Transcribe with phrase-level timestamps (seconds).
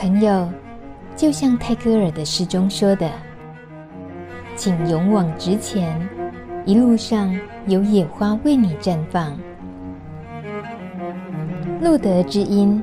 [0.00, 0.48] 朋友，
[1.14, 3.06] 就像泰戈尔的诗中说的
[4.56, 6.08] ：“请勇往直前，
[6.64, 9.38] 一路上有野花为你绽放。”
[11.82, 12.82] 路德之音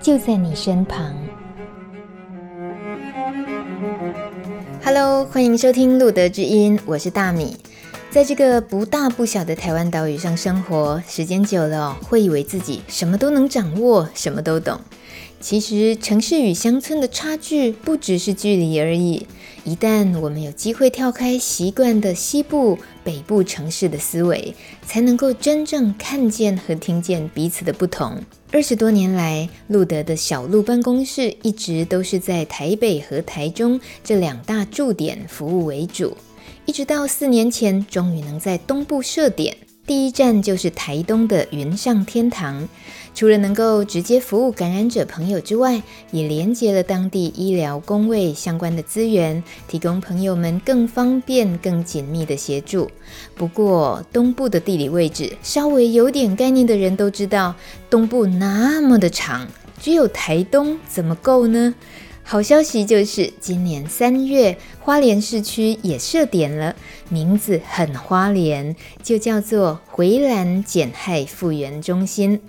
[0.00, 1.14] 就在你身旁。
[4.84, 7.56] Hello，欢迎收听路德之音，我是大米。
[8.10, 14.80] 在这个不大不小的台湾岛屿上生活，时间久了，会以为自己什么都能掌握，什么都懂。
[15.40, 19.26] 其实，城市与乡村的差距不只是距离而已。
[19.64, 24.54] 一旦我们有机会跳开习惯的西部、北部城市的思维，
[24.86, 28.22] 才能够真正看见和听见彼此的不同。
[28.52, 36.16] 二十多年来，路德的小路办公室一直都是在台北和台中这两大驻点服务为主，
[36.66, 39.56] 一直到四年前，终于能在东部设点。
[39.90, 42.68] 第一站就是台东的云上天堂，
[43.12, 52.88] 除了能够直接服务感染者朋友之外，也连接了当地医疗、工位相关的资源，提供朋友们更方便、更紧密的协助。
[53.34, 57.56] 不过，东部的地理位置，稍微有点概念的人都知道，
[57.90, 59.48] 东部那么的长，
[59.80, 61.74] 只有台东怎么够呢？
[62.30, 66.76] 好消息就是，今年三月，花莲市区也设点了，
[67.08, 72.40] 名字很花莲，就叫做回蓝减害复原中心。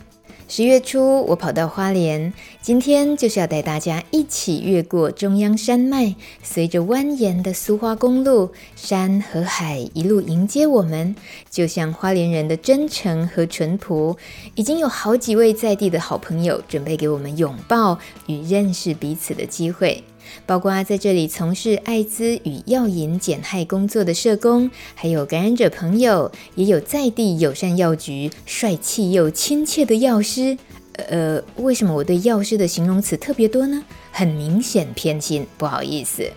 [0.53, 6.13] 十月初，我跑到花莲，今天就是要带大家一起越过中央山脉，
[6.43, 11.15] 随着蜿蜒的苏花公路，山和海一路迎接我们，
[11.49, 14.17] 就像花莲人的真诚和淳朴。
[14.55, 20.03] 已经有好几位在地的好朋友准备给我们拥抱与认识彼此的机会。
[20.45, 30.57] 包括在这里从事艾滋与药瘾减害工作的社工，还有感染者朋友，也有在地友善药局帅气又亲切的药师。
[30.93, 33.83] 呃，为什么我对药师的形容词特别多呢？
[34.11, 36.29] 很明显偏心，不好意思。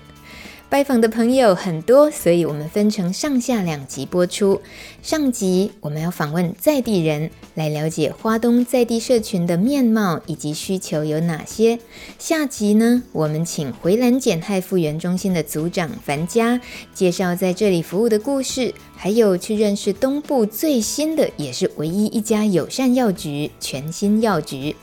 [0.74, 4.60] 拜访的朋友很多，所以我们分成上下两集播出。
[5.02, 11.78] 上集我们要访问在地人，来了解花东在地社群的面貌以及需求有哪些。
[12.18, 16.60] 下集呢，我们请回蓝减害复原中心的组长樊佳
[16.92, 24.74] 介绍在这里服务的故事，还有去认识东部最新的也是唯一一家友善药局——全新药局。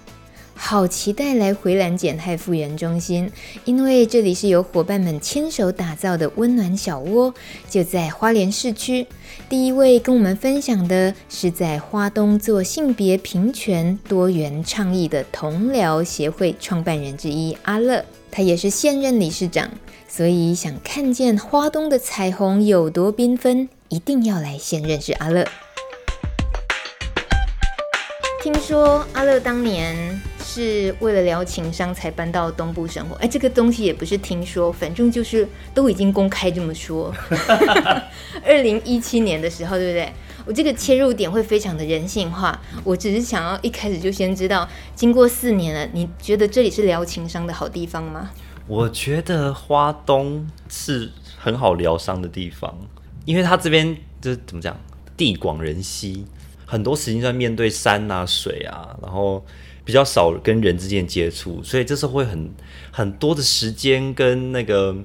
[0.63, 3.29] 好期待来回蓝减害复原中心，
[3.65, 7.33] 因为这里是由伙伴们亲手打造的温暖小窝，
[7.67, 9.05] 就在花莲市区。
[9.49, 19.67] 第一位跟我们分享的是在花东做性别平权多元倡议的同僚协会创办人之一阿乐，他也是现任理事长，
[20.07, 25.45] 所以想看见花东的彩虹有多缤纷，一定要来先认识阿乐。
[28.41, 30.21] 听说阿乐当年。
[30.53, 37.13] 是为了聊情商才搬到东部生活，哎，这个东西也不是听说，反正就是都已经公开这么说。
[38.43, 40.11] 二零一七年的时候，对不对？
[40.45, 42.59] 我这个切入点会非常的人性化。
[42.83, 48.31] 我只是想要一开始就先知道，经过四年了，你觉得这里是聊情商的好地方吗？
[48.67, 52.77] 我觉得花东是很好疗伤的地方，
[53.23, 54.77] 因为它这边就是怎么讲，
[55.15, 56.25] 地广人稀，
[56.71, 59.43] 很多时间在面对山啊、水啊，然后。
[59.83, 62.51] 比较少跟人之间接触，所以这时候会很
[62.91, 64.95] 很多的时间跟那个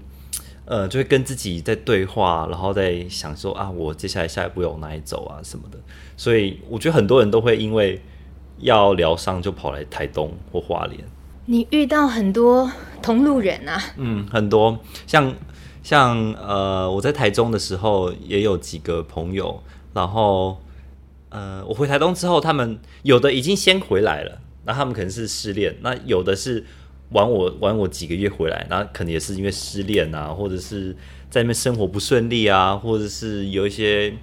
[0.67, 5.79] 呃，就会跟自己在对话，然后在想说啊，我接下来下一步要往哪里走啊什么的。
[6.15, 7.99] 所以我觉得很多人都会因为
[8.59, 11.01] 要疗伤，就跑来台东或花莲。
[11.47, 13.83] 你遇到很多同路人啊？
[13.97, 15.35] 嗯，很多像
[15.83, 19.63] 像呃，我在台中的时候也有几个朋友，
[19.95, 20.61] 然后
[21.37, 24.41] 呃，我回台东之后，他们有的已经先回来了。
[24.65, 26.65] 那他们可能是失恋，那有的是
[27.11, 30.97] 玩我玩我几个月回来，那可能也是因为失恋啊，或者是
[31.29, 34.15] 在那边生活不顺利啊，或者是有一些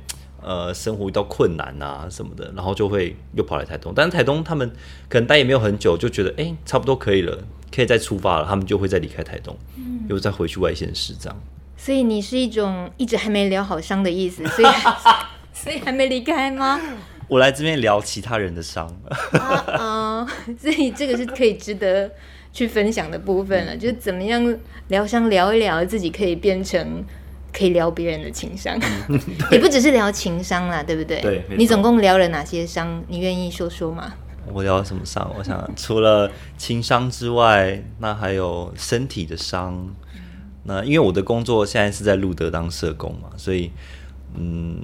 [0.42, 3.94] 呃生活遇到困难啊什么的，然后就会又跑来台东。
[3.96, 4.68] 但是台东他们
[5.08, 7.38] 可能待也没有很久，就觉得哎、欸、差不多可以了，
[7.74, 11.42] 可以再出发了，他们就会再离开台东，嗯、又再回去外县市这样。
[11.78, 14.68] 所以你是一种一直还没疗好伤的意思，所以
[15.64, 16.80] 所以还没离开吗？
[17.30, 18.86] 我来这边聊其他人的伤，
[20.60, 22.12] 所以这个是可以值得
[22.52, 24.58] 去分享的部分了，就是怎么样
[24.90, 27.04] 疗伤聊一聊，自己可以变成
[27.54, 28.78] 可以聊别人的情商，
[29.52, 31.22] 也不只是聊情商啦，对不对？
[31.22, 33.02] 对，你总共聊了哪些伤？
[33.08, 34.14] 你愿意说说吗？
[34.52, 35.34] 我聊什么伤？
[35.38, 39.96] 我想除了情商之外，那还有身体的伤。
[40.66, 43.72] 那因为我的工作现在是在路德当社工嘛，所以
[44.36, 44.80] 嗯，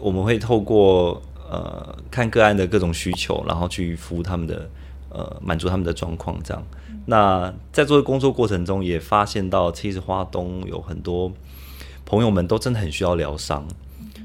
[0.00, 1.22] 我们会透过。
[1.50, 4.68] 呃，看个案的各种需求，然后去服务他们的，
[5.08, 6.62] 呃，满足他们的状况，这样。
[7.06, 11.32] 那在做的工作过程中，也发现到其实花东有很多
[12.04, 13.66] 朋友们都真的很需要疗伤，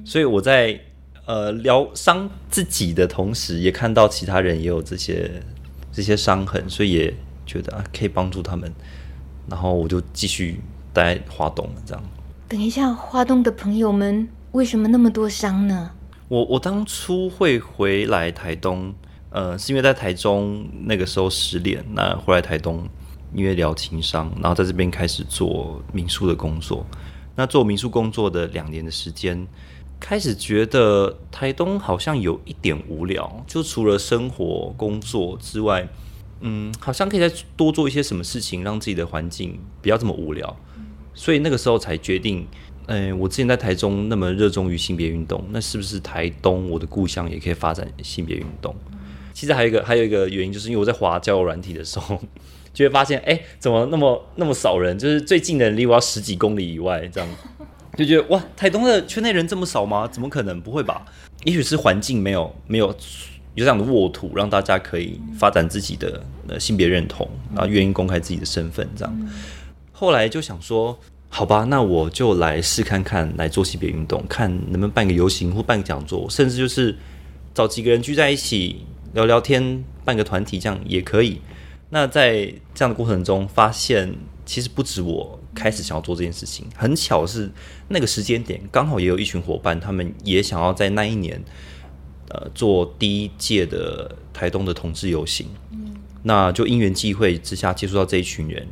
[0.03, 0.77] 所以我在
[1.25, 5.41] 呃疗伤自己的同时，也看到其他人也有这些
[5.93, 7.13] 这些伤痕，所以也
[7.45, 8.69] 觉得啊可以帮助他们，
[9.47, 10.59] 然后我就继续
[10.91, 11.69] 待花东。
[11.85, 12.03] 这样，
[12.49, 15.89] 等一下，花东的朋友们为什么那么多伤呢？
[16.27, 18.93] 我我当初会回来台东。
[19.31, 22.87] 呃，是因为在台中那个时候失恋，那回来台东，
[23.33, 26.85] 因为疗情伤，然后在这边开始做民宿的工作。
[27.35, 29.47] 那做民宿工作的两年的时间，
[29.99, 35.89] 开始觉得台东好像有一点无聊，就除了生活工作之外，
[36.41, 37.27] 嗯，好像可以再
[37.57, 40.55] 多做一些什么事情，让自己的环境不要这么无聊。
[41.15, 42.47] 所以那个时候才决定，
[42.87, 48.75] 嗯、呃，我之前在台中那么热衷于性别运动，那是不是台东我的故乡也可以发展性别运动？
[49.33, 52.21] 其实还有一个还有一个原因，就是因为我在滑交软体的时候，
[52.73, 54.97] 就会发现，哎，怎么那么那么少人？
[54.97, 57.29] 就是最近的人离我要十几公里以外，这样
[57.97, 60.07] 就觉得哇，台东的圈内人这么少吗？
[60.07, 60.59] 怎么可能？
[60.61, 61.05] 不会吧？
[61.45, 62.87] 也许是环境没有没有
[63.55, 69.29] 有这样的沃土，让大家可以发展自己的呃性别认同，然后愿意公开自己的身份，这样。
[69.91, 70.97] 后来就想说，
[71.35, 76.95] 好吧，那我就来试看看，来做性别运动，看能不能办个游行或办个讲座，甚至就是
[77.55, 78.85] 找几个人聚在一起。
[79.13, 81.41] 聊聊天，办个团体这样也可以。
[81.89, 84.13] 那在这样的过程中，发现
[84.45, 86.67] 其实不止我开始想要做这件事情。
[86.75, 87.51] 很巧是
[87.87, 91.43] 那个时间点，刚好也有一群伙伴，他们也想要在那一年，
[92.29, 95.47] 呃，做第一届的台东的同志游行。
[95.71, 98.67] 嗯，那就因缘际会之下接触到这一群人。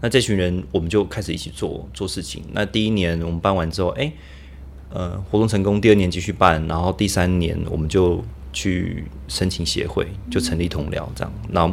[0.00, 2.42] 那这群人，我们就开始一起做做事情。
[2.52, 4.12] 那第一年我们办完之后，哎，
[4.90, 8.24] 呃，活动成功，第二年继续办，然后第三年我们就。
[8.50, 11.70] 去申请协会，就成立同僚这样，那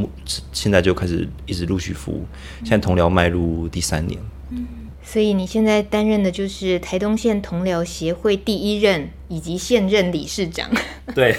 [0.51, 2.25] 现在就开始一直陆续服务。
[2.59, 4.19] 现在同僚迈入第三年，
[4.51, 4.67] 嗯，
[5.01, 10.69] 所以你现在担任的就是台东县同僚协会第一任以及现任理事长。
[11.15, 11.35] 对，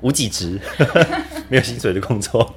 [0.00, 0.58] 无给职，
[1.50, 2.54] 没有薪水的工作。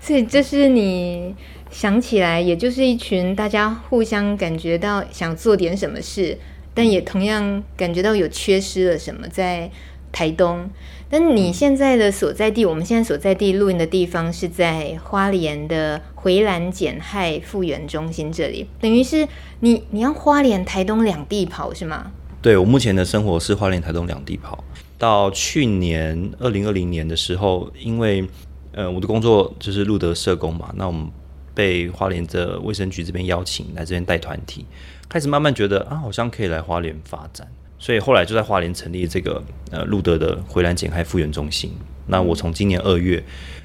[0.00, 1.34] 所以这是你
[1.74, 6.38] 想起来，也就是一群大家互相感觉到想做点什么事，
[6.72, 9.68] 但也同样感觉到有缺失了什么在
[10.12, 10.70] 台东。
[11.10, 19.26] 但你现在的所在地，我们现在所在地录音的地方是在花莲的回蓝减害复原中心这里，等于是
[19.58, 22.12] 你你要花莲台东两地跑是吗？
[22.40, 24.62] 对，我目前的生活是花莲台东两地跑。
[24.96, 28.24] 到去年二零二零年的时候，因为
[28.72, 31.08] 呃我的工作就是路德社工嘛，那我们
[31.54, 34.66] 被花莲的卫生局这边邀请来这边带团体，
[35.08, 37.46] 开始慢慢觉得啊，好像可以来花莲发展。
[37.78, 41.70] 所以后来就在花莲成立这个呃路德的回蓝减害复原中心。
[42.06, 43.22] 那我从今年二月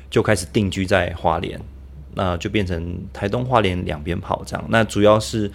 [0.10, 1.60] 就开始定居在花莲，
[2.16, 4.66] 那就变成台东花莲两边跑这样。
[4.70, 5.50] 那主要是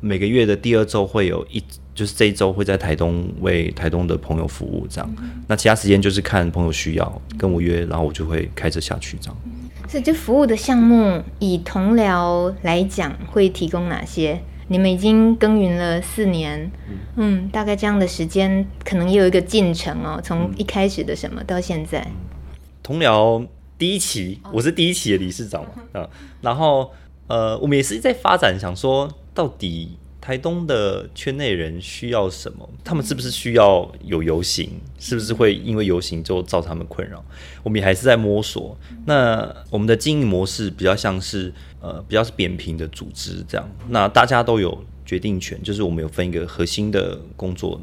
[0.00, 1.60] 每个月的第二周会有一，
[1.94, 5.16] 就是这一周会在台东为台东的朋友服务这样。
[5.48, 9.36] 那其他时间就是看朋友需要跟我约，然后我就会开车下去这样。
[9.88, 14.40] 所以这服务的项目以同僚来讲会提供哪些？
[14.68, 16.70] 你们已经耕耘了四年，
[17.14, 20.20] 嗯，大概这样的时间，可能也有一个进程哦。
[20.22, 22.06] 从一开始的什么到现在，
[22.82, 23.46] 同僚
[23.78, 26.08] 第一期，我是第一期的理事长嘛，啊，
[26.40, 26.90] 然后
[27.28, 29.96] 呃，我们也是在发展，想说到底。
[30.26, 32.68] 台东的圈内人需要什么？
[32.82, 34.68] 他们是不是需要有游行？
[34.98, 37.24] 是不是会因为游行就造成他们困扰？
[37.62, 38.76] 我们也还是在摸索。
[39.04, 43.70] 那我们的经营模式比较像是呃，比较是扁平的组织这样。
[43.88, 47.80] 那大家都有决定权，就是我们有分一个核心的工作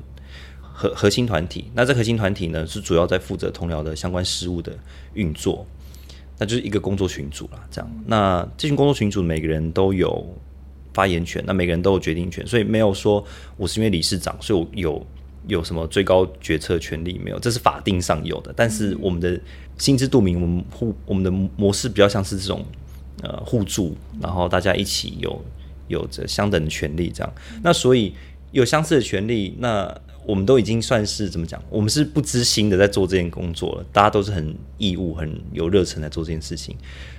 [0.60, 1.72] 核核心团体。
[1.74, 4.78] 那这核心团体呢，是主要在负责同僚的相关事务的
[5.14, 5.66] 运作。
[6.38, 7.90] 那就是一个工作群组啦，这样。
[8.06, 10.28] 那这群工作群组每个人都有。
[10.94, 13.26] 发言权，那每个人都有决定权，所以没有说
[13.58, 15.08] 我是因为理事长，所以我有
[15.48, 17.40] 有什么最高决策权利没有？
[17.40, 19.40] 这是法定上有的，但是我们的
[19.78, 22.64] 心知肚明，我们互我们的模式比较像是这种
[23.22, 25.44] 呃互助，然后大家一起有
[25.88, 27.34] 有着相等的权利这样。
[27.64, 28.14] 那所以
[28.52, 29.94] 有相似的权利，那
[30.26, 31.62] 我们都已经算是怎么讲？
[31.70, 36.76] 我们是不知心的在做这件工作了，大家都是很义务、很有热忱在做这件事情，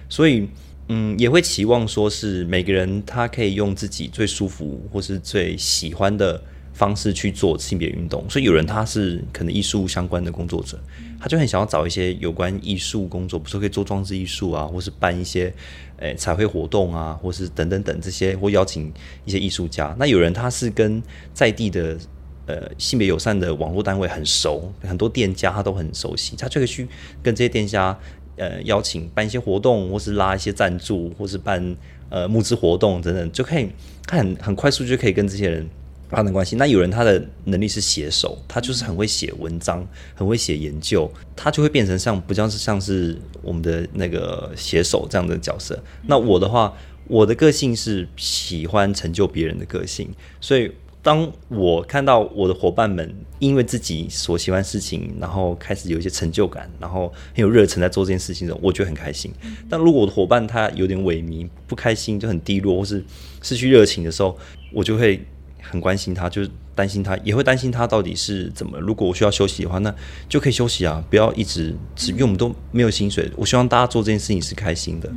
[0.08, 0.48] 所以。
[0.88, 6.42] 嗯，也会期望说是每个人他可以用自己最舒服或是最喜欢的
[6.74, 8.22] 方式去做性别运动。
[8.28, 10.78] 所以有人他是可能艺术相关的工作者，
[11.18, 15.50] 他就很想要找一些有关艺术工作，比如说可以做装置艺术啊，或是办一些
[15.96, 18.92] 诶、彩绘活动啊，或是等等等这些，或邀请
[19.24, 19.96] 一些艺术家。
[19.98, 21.96] 那有人他是跟在地的
[22.44, 26.86] 呃性别友善的网络单位很熟，很多店家他都很熟悉，他就可以去
[27.22, 27.98] 跟这些店家。
[28.36, 31.76] 呃邀请办一些活动，或是拉一些赞助，或是办
[32.08, 33.68] 呃募资活动等等，就可以
[34.06, 35.68] 他很很快速就可以跟这些人
[36.08, 36.56] 发生关系。
[36.56, 45.82] 那有人他的能力是写手，他就是很会写文章，很会写研究，他就会变成像不像是像是我们的那个写手这样的角色。
[46.06, 46.72] 那我的话，
[47.06, 50.08] 我的个性是喜欢成就别人的个性，
[50.40, 50.70] 所以。
[51.04, 59.30] 当我看到我的伙伴们因为自己所喜欢事情，然后开始有一些成就感，然后很有热忱在做这件事情的时候，我觉得很开心。
[59.68, 63.04] 但如果我的伙伴他有点萎靡、不开心，就很低落，或是
[63.42, 64.34] 失去热情的时候，
[64.72, 65.22] 我就会
[65.60, 68.80] 很关心他，就是担心他，也会担心他到底是怎么。
[68.80, 69.94] 如果我需要休息的话，那
[70.26, 73.30] 就可以休息啊，不要一直只因为我们都没有薪水。
[73.36, 75.12] 我希望大家做这件事情是开心的，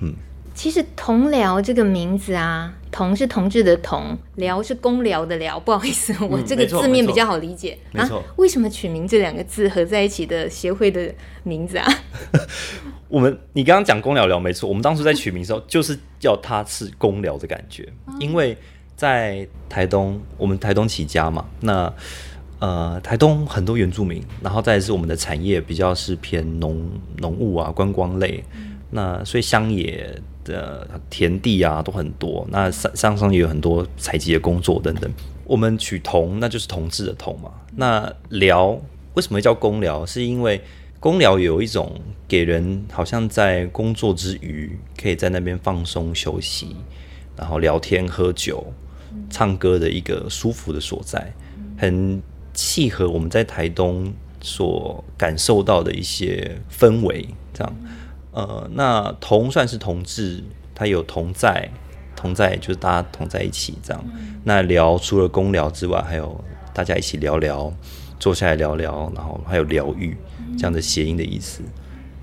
[0.00, 0.14] 嗯。
[0.56, 5.60] 其实“同僚”这个名字啊，“同”是同志的“同”，“僚”是公僚的“僚”。
[5.62, 7.76] 不好意思，我这个字面比较好理解。
[7.92, 8.20] 没错。
[8.20, 11.86] 啊，为什么取名这两个字合在一起的协会的名字啊？
[13.08, 17.86] 我们你刚刚讲“公僚僚”没错，我们当初在取名的时候就是叫它是公僚的感觉，
[18.18, 18.56] 因为
[18.96, 21.92] 在台东，我们台东起家嘛，那
[22.60, 28.42] 呃，台东很多原住民，然后再是我们的产业比较是偏农农务啊、观光类，
[28.90, 30.18] 那所以乡野。
[30.46, 35.12] 的田地啊都很多，那山上上也有很多采集的工作等等。
[35.44, 37.50] 我们取同，那就是同志的同嘛。
[37.76, 38.80] 那聊
[39.14, 40.06] 为什么叫公聊？
[40.06, 40.60] 是因为
[40.98, 46.74] 公聊有一种给人好像在工作之余可以在那边放松休息，
[47.36, 48.72] 然后聊天喝酒、
[49.30, 51.32] 唱歌的一个舒服的所在，
[51.78, 52.22] 很
[52.52, 57.76] 契合我们在台东所感受到的一些氛围，这样。
[58.36, 61.70] 呃，那同算是同志，他有同在，
[62.14, 64.04] 同在就是大家同在一起这样。
[64.44, 66.38] 那聊除了公聊之外，还有
[66.74, 67.72] 大家一起聊聊，
[68.20, 70.14] 坐下来聊聊，然后还有疗愈
[70.58, 71.62] 这样的谐音的意思。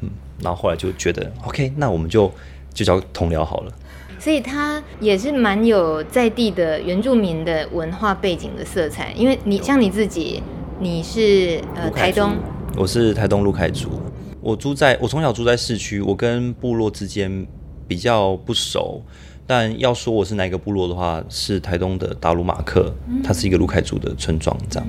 [0.01, 2.31] 嗯，然后后来就觉得 OK，那我们就
[2.71, 3.73] 就叫同聊好了。
[4.19, 10.43] 所以他也是蛮有在地的原住民的文化背景的色彩，因为你像你自己，
[10.79, 12.35] 你是呃台东，
[12.77, 13.99] 我是台东陆凯族。
[14.43, 17.47] 我住在，我从小住在市区，我跟部落之间
[17.87, 19.01] 比较不熟。
[19.47, 24.87] 但要说我是哪个部落的话，是台东的达鲁马克，它是一个卢凯族的村庄，这样。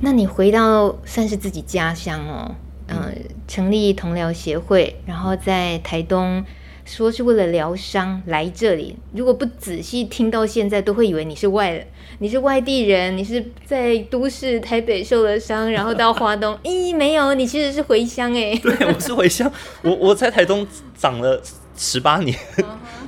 [0.00, 2.54] 那你回到算是自己家乡哦，
[2.86, 3.12] 嗯、呃，
[3.48, 6.44] 成立同僚协会，然后在台东。
[6.84, 11.86] 说是为了疗伤来这里，如果不仔细听到现在，都会以为你是外，
[12.18, 18.54] 你是外地人，你是在都市台北受了伤，然后到华东，咦，没有，你其实是回乡哎。
[18.62, 19.50] 对，我是回乡，
[19.82, 21.40] 我我在台东长了
[21.76, 22.38] 十八年，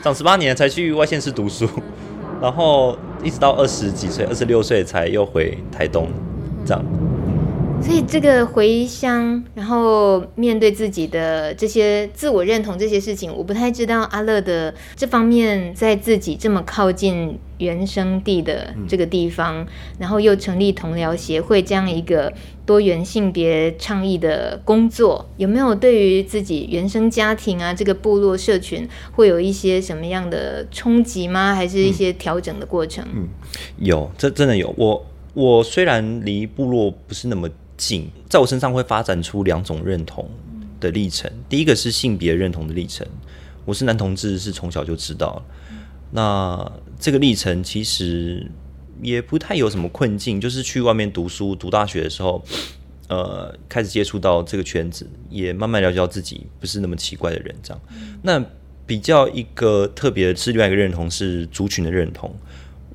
[0.02, 1.68] 长十八年才去外县市读书，
[2.40, 6.09] 然后一直到二十几岁，二十六岁才又回台东，
[6.64, 6.83] 这样。
[7.87, 19.66] 所以这个回乡，然后面对自己的这些自我认同这些事情，我不太知道阿乐的这方面，在自己这么靠近原生地的这个地方，嗯、
[20.00, 22.33] 然后又成立同僚协会这样一个
[22.66, 31.55] 多元性别倡议的工作，有没有对于自己原生家庭啊这个部落社群会有一些什么样的冲击吗？
[31.55, 33.07] 还是一些调整的过程？
[33.14, 33.28] 嗯，
[33.78, 34.75] 有，这真的有。
[34.76, 37.49] 我我虽然离部落不是那么。
[37.76, 40.28] 近，在我身上会发展出两种认同
[40.80, 41.30] 的历程。
[41.49, 43.06] 第一个是性别认同的历程，
[43.64, 45.42] 我是男同志，是从小就知道了。
[46.11, 48.50] 那这个历程其实
[49.02, 52.42] 也不太有什么困境，就是去外面读书、读大学的时候，
[53.09, 57.54] 呃，开始接触到这个圈子，也慢慢了解到自己不是那么奇怪的人。
[57.62, 57.83] 这样，
[58.23, 58.45] 那
[58.87, 62.35] 比较一个特别的是另外一个认同是族群的认同。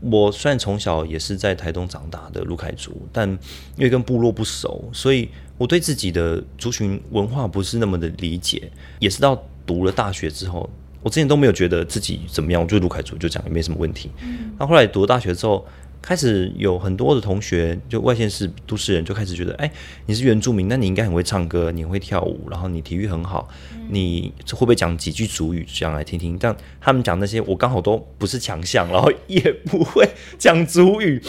[0.01, 3.29] 我虽然从小也是在台东长大的卢凯族，但
[3.77, 8.71] 因为跟部落不熟，所以我对自己的族群文化不是那么的理解。
[8.99, 10.67] 也是到读了大学之后，
[11.03, 14.09] 我之前都没有觉得自己怎么样，我就是鲁凯族，就讲也没什么问题。
[14.57, 15.65] 那后来读了大学之后，
[16.01, 19.71] 开始有很多的同学，就外县市都市人就开始觉得，哎，
[20.07, 23.47] 你是原住民，那你应该很会唱歌，你会跳舞，然后你体育很好，
[23.89, 26.35] 你会不会讲几句主语，讲来听听？
[26.39, 31.21] 但他们讲那些，我刚好都不是强项，然后也不会讲主语，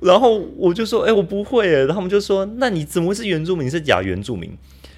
[0.00, 3.70] 然后我就说，哎，我不会，然后他们就说，那你怎么会是原住民？
[3.70, 4.52] 是假原住民？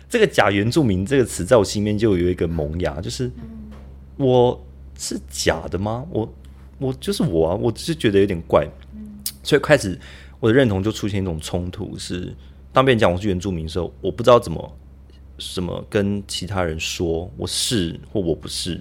[0.09, 3.31] 这个假原住民这个词在我心里面就有一个萌芽，就是
[4.17, 4.65] 我
[4.97, 6.07] 是假的吗？
[6.11, 6.35] 我
[6.79, 8.67] 我就是我啊，我只是觉得有点怪。
[9.43, 9.99] 所以开始，
[10.41, 12.35] 我的认同就出现一种冲突，是
[12.73, 14.77] 当别人讲我是原住民的时候，我不知道怎么
[15.39, 18.81] 什么跟其他人说我是或我不是。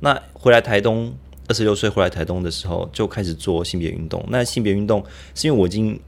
[0.00, 1.14] 那回来台东，
[1.48, 4.24] 二十六岁回来台东的时候，就开始做性别运动。
[4.28, 5.98] 那性别运动是因为我已经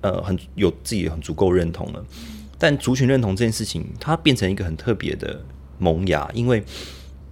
[0.00, 2.04] 呃很有自己很足够认同了，
[2.58, 5.42] 但族群认同这件事情，它变成一个很特别的
[5.78, 6.62] 萌芽，因为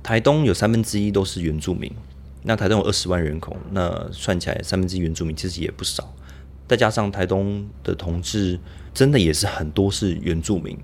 [0.03, 1.93] 台东有三分之一都是原住民，
[2.43, 6.15] 那台东有二十万人口，那算起来三分之一原住民其实也不少，
[6.67, 8.59] 再加上台东的同志
[8.95, 10.77] 真的也是很多是原住民，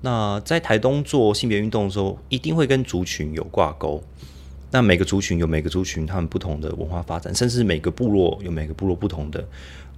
[0.00, 4.02] 那在台东做性别运动的时候，一定会跟族群有挂钩。
[4.70, 9.46] 那每个族群有每个族群他们不同的文化发展，甚至每个部落有每个部落不同的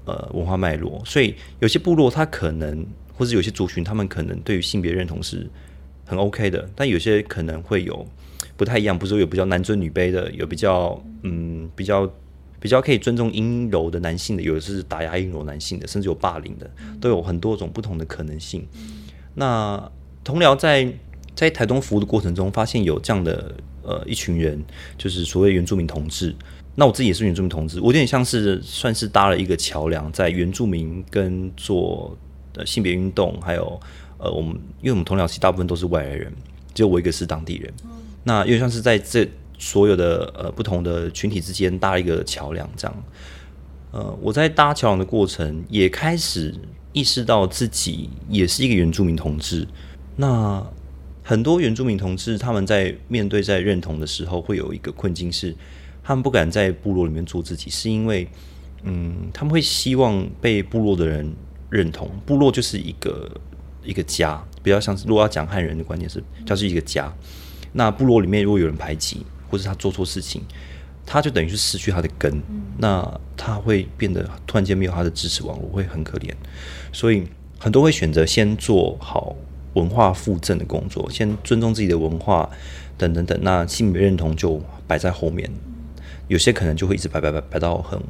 [0.04, 2.86] 呃文化脉络，所以有些部落它可能，
[3.16, 5.48] 或者有些族群他们可能对于性别认同是
[6.04, 8.06] 很 OK 的，但有些可能会有
[8.56, 12.10] 不太一样，不是说有比较男尊女卑的，有比较嗯比较
[12.58, 16.70] 比较可以尊重阴柔的男性的，有的是打压阴柔男性的，甚至有霸凌的，
[17.00, 18.66] 都有很多种不同的可能性。
[19.34, 19.90] 那
[20.24, 20.92] 同僚在
[21.34, 23.54] 在台东服务的过程中，发现有这样的。
[23.88, 24.60] 呃，一群人
[24.98, 26.34] 就是所谓原住民同志，
[26.74, 32.18] 那我自己也是原住民同志，我有点像是算是搭了一个桥梁，在原住民跟做
[32.56, 33.80] 呃性别运动，还有
[34.18, 36.32] 呃我们，因为我们同僚其大部分都是外来人，
[36.74, 37.72] 只有我一个是当地人，
[38.26, 43.04] 那又像是在这所有的呃不同的群体之间搭一个桥梁，这样，
[43.92, 46.52] 呃，我在搭桥梁的过程也开始
[46.92, 49.66] 意识到自己也是一个原住民同志，
[50.16, 50.66] 那。
[51.28, 55.52] 很多原住民同志，他们在面对在认同的时候，会有一个困境是，
[56.00, 58.28] 他们不敢在部落里面做自己，是因为，
[58.84, 61.34] 嗯，他们会希望被部落的人
[61.68, 62.08] 认同。
[62.24, 63.28] 部落就是一个
[63.82, 67.12] 一个家，比较像是，如果要讲汉人的观念是，它是一个家。
[67.76, 70.42] 那部落里面如果有人排挤，或者他做错事情，
[71.06, 72.42] 他就等于是失去他的根，
[72.78, 76.32] 那他会变得突然间没有他的支持网络，会很可怜。
[76.92, 77.22] 所以
[77.58, 79.36] 很多会选择先做好。
[79.76, 82.48] 文化附赠的工作，先尊重自己的文化，
[82.96, 83.38] 等等等。
[83.42, 85.50] 那性别认同就摆在后面，
[86.28, 88.00] 有些可能就会一直摆摆摆摆到很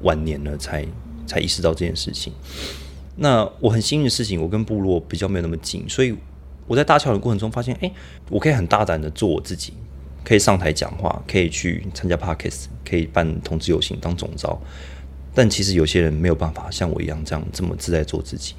[0.00, 0.86] 晚年了，才
[1.26, 2.32] 才意识到这件事情。
[3.16, 6.16] 那我很幸运的事情，我跟部落比较没有那么近，所以
[6.66, 7.90] 我在搭桥的过程中发现，哎，
[8.30, 9.72] 我可以很大胆的做我自己，
[10.24, 14.60] 可以上台讲话，可以去参加 Podcast，可以办同志游行当总召。
[15.34, 18.54] 但其实有些人没有办法像我一样这样这么自在做自己，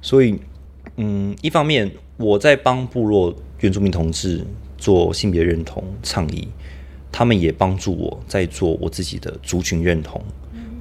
[0.00, 0.38] 所以。
[0.96, 4.44] 嗯，一方面我在帮部落原住民同志
[4.78, 6.46] 做性别认同倡议，
[7.10, 10.22] 他们也帮助我在做我自己的族群认同。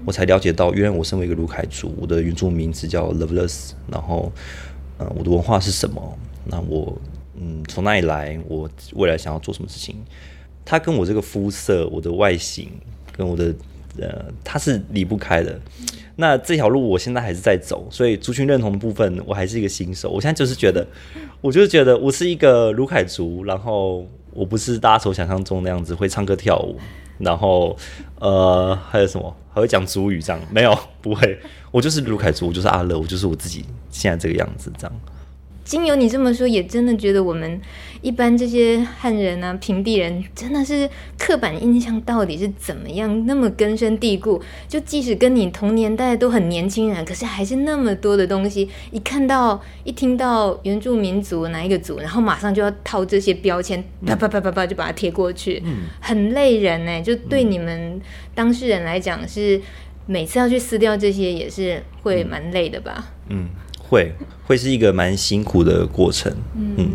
[0.06, 4.32] 我才了解到，原来我身为一个卢凯族，我的原住民名字叫 Loveless，然后，
[5.16, 6.18] 我的文化是什么？
[6.46, 6.96] 那我
[7.36, 8.40] 嗯从哪里来？
[8.48, 9.96] 我未来想要做什么事情？
[10.66, 12.70] 它跟我这个肤色、我的外形
[13.12, 13.54] 跟我的
[14.00, 15.60] 呃，它是离不开的。
[16.16, 20.10] 那这条路我现在还是在走，所以族群认同的部分我还是一个新手。
[20.10, 20.86] 我现在就是觉得，
[21.42, 26.78] 我就是觉得我是一个鲁凯族，然后我不是大家所想象中那样子会唱歌跳舞，
[27.24, 27.76] 然后
[28.20, 30.42] 呃还有什么还会讲族语这样？
[30.52, 31.40] 没有，不会，
[31.72, 34.96] 我就是卢凯族，我就是阿乐，我就是我自己现在这个样子这样。
[35.64, 37.60] 经由你这么说，也真的觉得我们
[38.02, 44.42] 一般这些汉人啊、平地人，真的是刻板印象到底是怎么样，那么根深蒂固。
[44.68, 57.02] 就即使跟你同年代都很年轻人，可是还是那么多的东西，一看到、一听到原住民族哪一个族，然后马上就要套这些标签，啪啪啪啪啪就把它贴过去，嗯、很累人呢。
[57.02, 58.02] 就对你们
[58.36, 59.62] 当事人来讲，是
[60.06, 63.14] 每次要去撕掉这些，也是会蛮累的吧？
[63.30, 63.48] 嗯。
[63.94, 64.12] 会
[64.48, 66.90] 会是一个蛮辛苦的过程，嗯，嗯，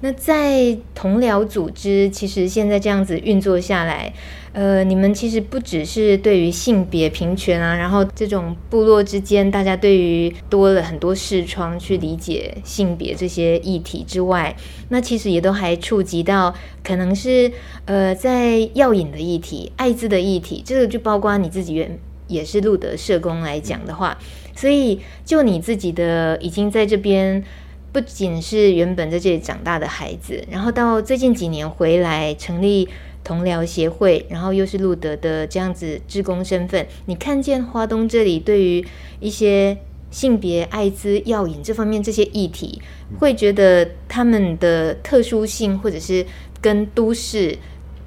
[0.00, 4.12] 那在同僚组织，其实现在这样子运作下来，
[4.52, 14.54] 呃，你们其实不只是对于性别平权啊，然后这种部落之间，大家对于多了很多视窗去理解性别这些议题之外，
[14.90, 16.54] 那其实也都还触及到
[16.84, 17.50] 可能是
[17.86, 24.16] 呃，在药瘾的议题、艾滋的议题，这个就包括你自己原也是路德社工来讲的话。
[24.56, 27.44] 所以，就你自己的已经在这边，
[27.92, 32.88] 不仅是原本在这里长大的孩子，然后到最近几年回来成立
[33.22, 38.84] 同僚协会，然后又是路德的这样子志工身份，你看见花东这里对于
[39.20, 39.76] 一些
[40.10, 42.80] 性别、艾滋、药瘾这方面这些议题，
[43.18, 46.24] 会觉得他们的特殊性，或者是
[46.60, 47.58] 跟都市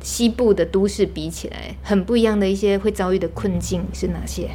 [0.01, 4.49] 西部的都市比起来，很不一样的一些会遭遇的困境是哪些？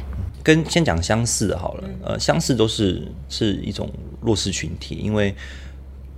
[0.45, 5.33] 跟先讲相似的好了，呃，相似都是是一种弱势群体，因为，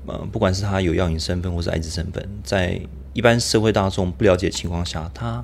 [0.05, 2.77] 呃，不管是他有药瘾身份或是艾滋身份，在
[3.13, 5.41] 一般社会大众不了解的情况下，他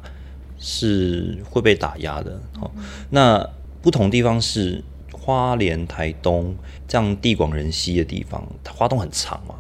[0.60, 2.38] 是会被打压的。
[2.60, 2.70] 好，
[3.10, 3.50] 那
[3.82, 6.54] 不同地方是花莲、台东
[6.86, 9.56] 这样地广人稀的地方，它花东很长嘛，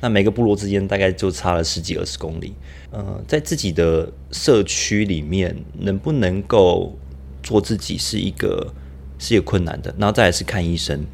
[0.00, 2.52] 那每个部落之间大概就差了十几二十公里，
[2.90, 6.98] 呃，在自己的社区里面能不能够
[7.44, 8.74] 做自己是一个
[9.20, 11.06] 是一个困难的，然后再来是看医生。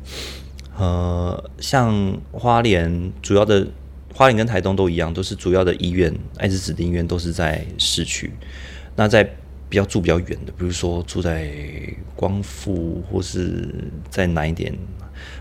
[0.79, 3.67] 呃，像花莲主要的
[4.15, 8.33] 花莲跟台东都一样，都是主要的医院，艾滋指定医院都是在市区。
[8.97, 9.23] 那在
[9.69, 11.53] 比较住比较远的，比如说住在
[12.17, 13.69] 光复或是
[14.09, 14.75] 再南一点，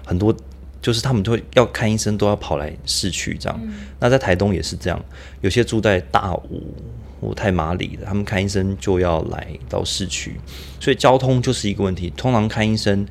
[0.05, 0.35] 很多
[0.81, 3.59] 就是他们都要看医生都要跑来市区这样。
[3.63, 5.03] 嗯、那在台东也是这样，
[5.41, 6.75] 有些住在大武
[7.19, 10.39] 我太麻利了，他们看医生就要来到市区，
[10.79, 12.11] 所以交通就是一个问题。
[12.15, 13.05] 通常看医生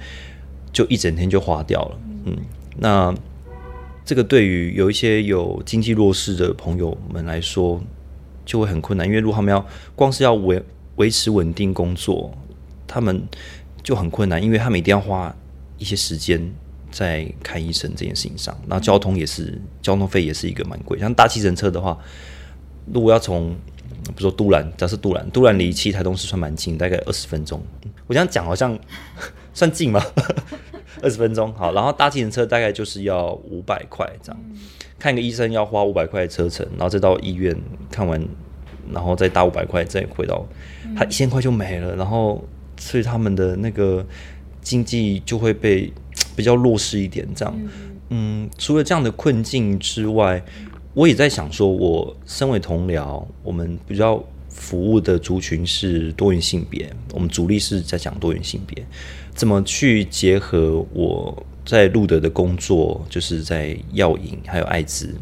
[0.72, 2.36] 就一整天就花掉了，嗯，
[2.76, 3.14] 那。
[4.04, 7.78] 这个对于有一些有经济弱势的朋友们来说，
[8.42, 9.62] 就会很困难，因为如果他们要
[9.94, 10.62] 光是要维
[10.96, 12.32] 维持稳定工作，
[12.86, 13.22] 他们
[13.82, 15.36] 就很困难，因为他们一定要花
[15.76, 16.42] 一些时间
[16.90, 18.58] 在看医生这件事情上。
[18.66, 20.98] 那交通也是，交通费也是一个蛮贵。
[20.98, 21.98] 像搭计程车的话，
[22.90, 23.54] 如果要从
[24.04, 27.62] 比如说都兰，假设都兰，都兰离七台东是算蛮近，大概二十分钟。
[28.06, 28.78] 我这样讲好像
[29.52, 30.02] 算近吗？
[31.00, 34.40] 二十分钟好，然后搭计程车大概就是要五百块这样，
[34.98, 37.56] 看个医生要花五百块车程，然后再到医院
[37.88, 38.20] 看完，
[38.92, 40.44] 然后再搭五百块再回到，
[40.96, 42.44] 他一千块就没了，然后
[42.80, 44.04] 所以他们的那个
[44.60, 45.92] 经济就会被
[46.34, 47.54] 比较弱势一点这样。
[48.10, 50.42] 嗯，除了这样的困境之外，
[50.94, 58.84] 我也在想说，我身为同僚，我们比较服务的族群是多元性别，我们主力是在讲多元性别。
[59.34, 65.14] 怎么去结合我在路德的工作，就是在药瘾还有艾滋，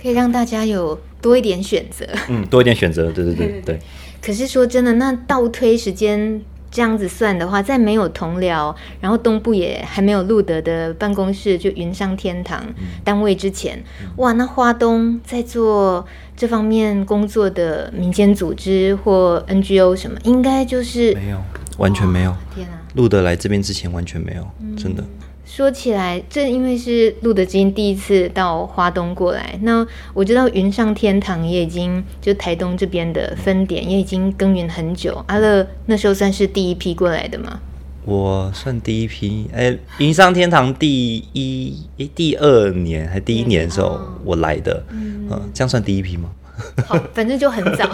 [0.00, 2.06] 可以让大家有多一点选择。
[2.28, 3.78] 嗯，多一点选择，对对对对。
[4.22, 12.64] 可是说真的，那倒推时间这样子算的话，在没有同僚，然后东部也还没有路德的办公室，就云上天堂
[13.02, 16.06] 单位之前，嗯、哇，那花东在做
[16.36, 21.42] 这方面工作的民间组织或 NGO 什么，应该就是没有，
[21.78, 22.34] 完全没有。
[22.54, 22.78] 天啊！
[22.94, 25.02] 路德来这边之前完全没有，真的。
[25.02, 25.08] 嗯、
[25.52, 29.58] 说起来，这因为是路德之音第一次到花东过来。
[29.62, 29.84] 那
[30.14, 35.22] 我知道云上天堂也已经就台东这边的分点也已经耕耘很久。
[35.26, 37.60] 阿乐那时候算是第一批过来的吗？
[38.04, 39.50] 我算第一批。
[39.52, 46.30] 哎，云上天堂第一哎第二年还第一年的时候我来的，嗯，嗯，这样算第一批吗？
[46.86, 47.90] 好，反正就很早。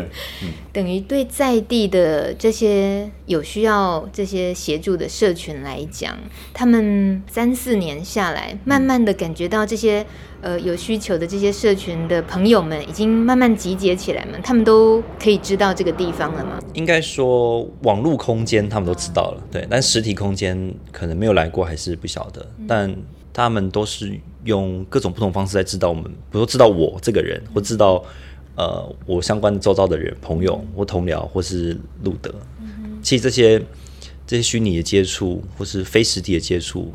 [0.72, 6.16] 等于对在地的这些有需要这些协助的社群来讲，
[6.52, 10.04] 他们三四年下来，慢慢的感觉到这些
[10.42, 16.58] 呃有需求的这些社群的朋友们已经慢慢集结起来嘛，他们都可以知道这个地方了吗？
[16.74, 22.46] 应该说网络空间他们都知道了，对，但实体空间可能没有来过，还是不晓得。
[22.68, 22.94] 但
[23.32, 28.04] 他们都是用各种不同方式在知道我们，比如说知道我这个人，或知道。
[28.56, 33.62] 呃，我相关的周遭的人、朋友或同僚，或是路德，嗯、其实这些
[34.26, 36.90] 这些虚拟的接触，或是非实体的接触，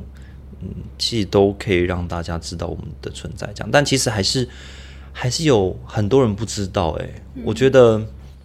[0.60, 3.48] 嗯，其实都可以让大家知道我们的存在。
[3.54, 4.50] 这样，但其实还是
[5.14, 6.98] 还是有很多人不知道。
[7.00, 8.02] 哎，嗯、我觉得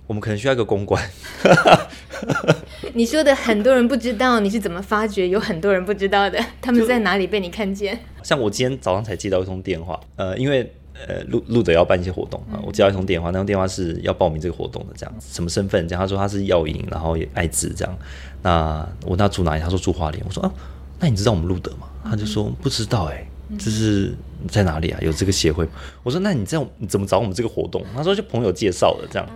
[0.06, 1.02] 我们可能需要一个公关。
[2.92, 6.38] 你说的很多人不知道，你是怎么发觉有很多人不知道的？
[6.60, 7.98] 他们在哪里被你看见？
[8.22, 10.70] 像我今天早上才接到一通电话，呃，因为。
[11.06, 15.86] 呃，路路德要办一些活动啊，我接到一通电话，那通电话是要报名这个活动的，这样什么身份？
[15.86, 17.98] 这样他说他是药瘾，然后也艾滋这样。
[18.42, 19.62] 那我他住哪里？
[19.62, 20.22] 他说住花莲。
[20.26, 20.52] 我说啊，
[20.98, 21.88] 那你知道我们路德吗？
[22.02, 23.28] 他就说不知道哎、欸，
[23.58, 24.14] 这是
[24.48, 24.98] 在哪里啊？
[25.02, 25.68] 有这个协会？
[26.02, 27.84] 我说那你这样你怎么找我们这个活动？
[27.94, 29.28] 他说就朋友介绍的这样。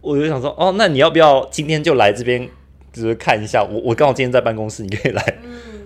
[0.00, 2.46] 我就想说哦，那你要不要今天就来这边，
[2.92, 3.62] 就是看一下？
[3.62, 5.38] 我我刚好今天在办公室，你可以来。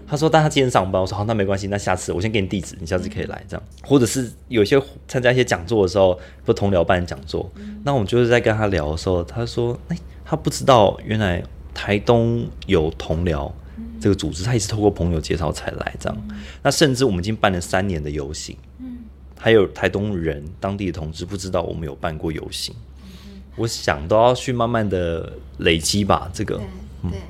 [0.08, 1.66] 他说：“但他今天上班。”我说：“好，那没关系。
[1.66, 3.62] 那下次我先给你地址，你下次可以来这样。
[3.84, 11.42] 或者是有些参加一些讲座的时候，不同僚办讲座，嗯、那我们就是在跟他聊的时候，他说：‘哎、欸，他不知道原来
[11.74, 13.52] 台东有同僚
[14.00, 16.18] 这个组织，他也是透过朋友介绍才来这样。
[16.30, 19.00] 嗯、那甚至我们已经办了三年的游行，嗯，
[19.38, 22.74] 还有台东人当地的同志不知道我们有办过游行。
[23.02, 27.10] 嗯、我想都要去慢慢的累积吧，这个，对。
[27.10, 27.20] 对”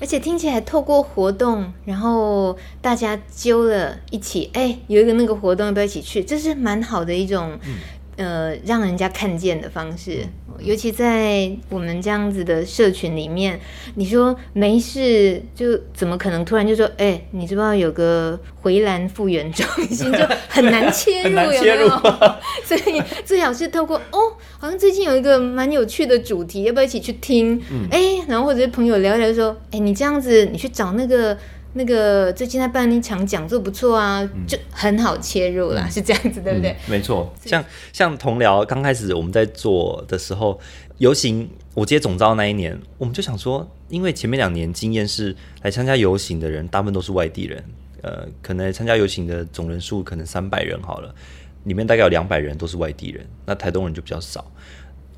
[0.00, 6.22] 而且听起来透过活动，然后大家揪了一起，哎，有一个那个活动要不要一起去？
[6.22, 7.58] 这是蛮好的一种。
[8.16, 10.24] 嗯呃，让人家看见的方式，
[10.58, 13.60] 尤其在我们这样子的社群里面，
[13.96, 21.88] 你说没事，就怎么可能突然就说，哎、欸，你知不知道有个回蓝复原中心，就 很难切入，有没有？
[22.64, 24.18] 所以最好是透过哦，
[24.58, 27.60] 好像最近有一个蛮有趣的主题，要不要一起去听？
[27.90, 31.36] 哎、嗯欸，然后或者是朋友聊一聊说，哎、欸，你这样子，你去找那个。
[31.76, 36.70] 那个最近在办一场讲座不错啊，就很好切入啦，嗯、是这样子，对不对？
[36.70, 37.62] 嗯、没错，像
[37.92, 40.58] 像同僚刚开始我们在做的时候，
[40.96, 47.62] 游行我接总招那一年，我们就想说，因为前面两年经验是来参加游行的人大部分都是外地人，
[48.00, 51.14] 呃，可能参加游行的总人数可能三百人好了，
[51.64, 54.50] 里面大概有两百人都是外地人，那台东人就比较少。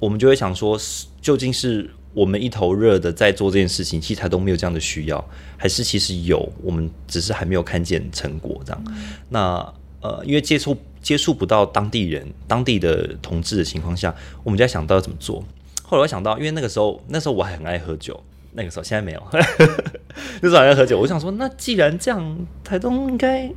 [0.01, 0.77] 我们就会想说，
[1.21, 1.89] 究竟是
[2.19, 5.25] 我们一头热的在做这件事情，其实台东没有这样的需要，
[5.57, 8.85] 还是其实有，我们只是还没有看见成果这样。
[9.29, 15.45] 那呃，因为接触接触不到当地人、当地的同志的情况下，我们就在想到怎么做。
[15.85, 18.21] 后来我想到，因为那个时候，那时候我还很爱喝酒。
[18.55, 19.23] 那个时候现在没有，
[20.43, 20.99] 那时候还爱喝酒。
[20.99, 23.49] 我想说，那既然这样，台东应该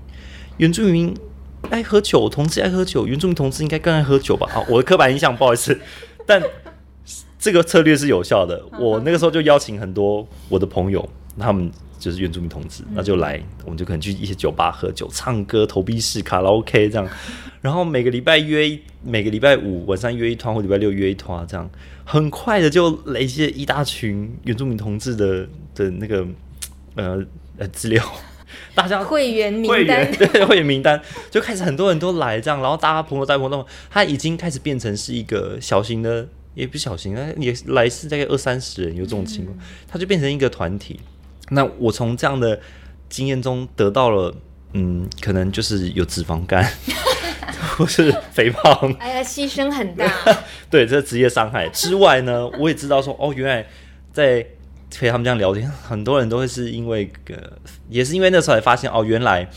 [0.58, 1.16] 原住民
[1.72, 4.48] 爱喝酒，同志爱喝酒，原住民同志应该更爱喝酒吧？
[4.52, 5.80] 好，我的刻板印象，不好意思。
[6.28, 6.40] 但
[7.42, 8.64] 这个策略是有效的。
[8.80, 17.10] 我那个时候就邀请很多我的朋友，他们就是原住民同志，那就来，我们就可能去一些酒吧喝酒、唱歌、投币式卡拉 OK 这样。
[17.60, 21.68] 然后每个礼拜约，每个礼拜五晚上约一团，或礼拜六约一团，这样
[22.06, 26.24] 很快的就累积了一大群原住民同志的的那个
[26.94, 27.26] 呃
[27.58, 28.04] 呃资料，
[28.76, 31.02] 大家会员名单， 对会员名单。
[31.32, 41.00] 就开始很多人都来这样，然后大家朋友带朋友，他已经开始变成是一个小型的，也不小心，那，也来是大概二三十人有这种情况，他就变成一个团体。
[41.50, 42.60] 那我从这样的
[43.10, 44.36] 经验中得到了，
[44.74, 46.66] 嗯，可能就是有脂肪肝。
[47.78, 50.06] 或是肥胖，哎呀，牺牲很大。
[50.70, 53.66] 对，这职业伤害之外呢，我也知道说，哦，原来
[54.12, 54.46] 在
[54.92, 57.36] 陪他们这样聊天，很多人都会是因为，呃，
[57.90, 59.48] 也是因为那时候才发现，哦，原来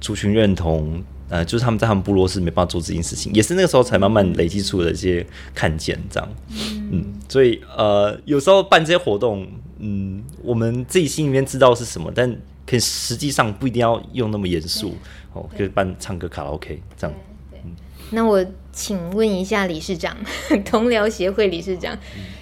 [0.00, 6.28] 族群认同，呃，就是他们在他们部落是没办法做这件事情，也是那个时候才慢慢累积出了一些看见，这样，
[6.90, 9.46] 嗯，所以呃，有时候办这些活动，
[9.78, 14.94] 嗯，我们自己心里面知道是什么，但可实际上不一定要用那么严肃，
[15.32, 17.16] 哦，可以办唱歌卡拉 OK 这样。
[18.12, 20.16] 那我请问一下理事长，
[20.64, 21.96] 同僚协会理事长，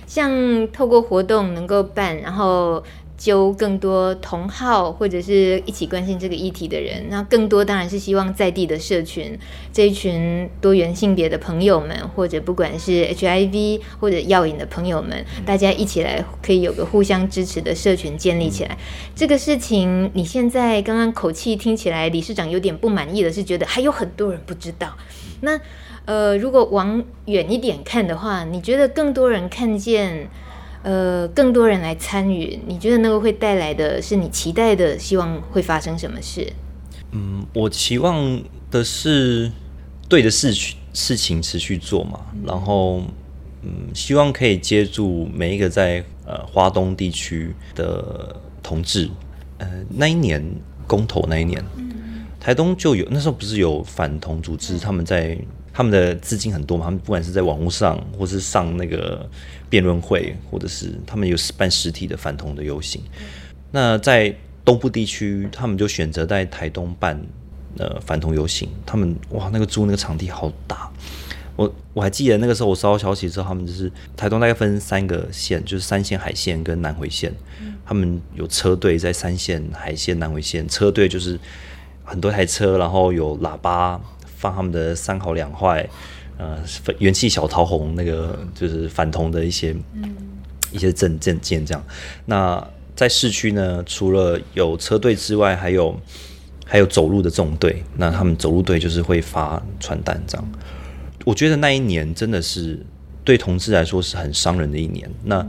[0.07, 0.33] 像
[0.73, 2.83] 透过活动能够办，然后
[3.19, 9.37] 揪更多同好或者是一起关心这个议题的人，那更多当然是希望在地的社群，
[9.73, 18.79] 这一群多元性别的朋友们，或者不管是 HIV 或者药瘾的朋友们，大家一起来可以有个互相支持的社群建立起来。
[19.17, 24.97] 这个事情，你现在刚刚口气听起来，理事长有点不满意的是觉得还有很多人不知道。
[25.41, 25.61] 那，
[26.05, 30.29] 呃，如果往远一点看的话，你觉得更多人看见，
[30.83, 36.53] 呃，更多人来参与，你觉得那个会带来的是你期待的，希望会发生什么事？
[37.13, 39.51] 嗯，我期望的是
[40.09, 40.55] 对的事
[40.93, 43.03] 事情持续做嘛，然后，
[43.63, 49.11] 嗯，希望可以接住每一个在呃华东地区的同志，
[49.59, 50.45] 呃，那一年
[50.87, 51.63] 公投那一年。
[52.41, 55.37] 台东就有那时候不是有反同组织，他们在
[55.73, 59.29] 他们的资金很多嘛，他们不管是在网络上，或是上那个
[59.69, 63.03] 辩论会，或者是他们有办实体的反同的游行。
[63.73, 67.21] 那在东部地区，他们就选择在台东办
[67.77, 68.69] 呃反同游行。
[68.87, 70.91] 他们哇，那个租那个场地好大。
[71.57, 77.33] 我我还记得那个时候我收到消息之后，他们就是台东大概分三个县，就是三线、海线跟南回线。
[77.85, 81.39] 他们有车队在三线、海线、南回线，车队就是。
[82.09, 85.87] 很多台车，然后有喇叭放他们的三好两坏，
[86.39, 86.59] 呃，
[86.99, 90.17] 元气小桃红那个就是反同的一些、嗯、
[90.73, 91.85] 一些证证件这样。
[92.25, 92.67] 那
[92.97, 95.95] 在市区呢，除了有车队之外，还有
[96.65, 97.85] 还有走路的纵队。
[97.97, 100.53] 那他们走路队就是会发传单这样。
[101.27, 102.83] 我觉得那一年真的是
[103.23, 105.11] 对同志来说是很伤人的一年。
[105.25, 105.47] 那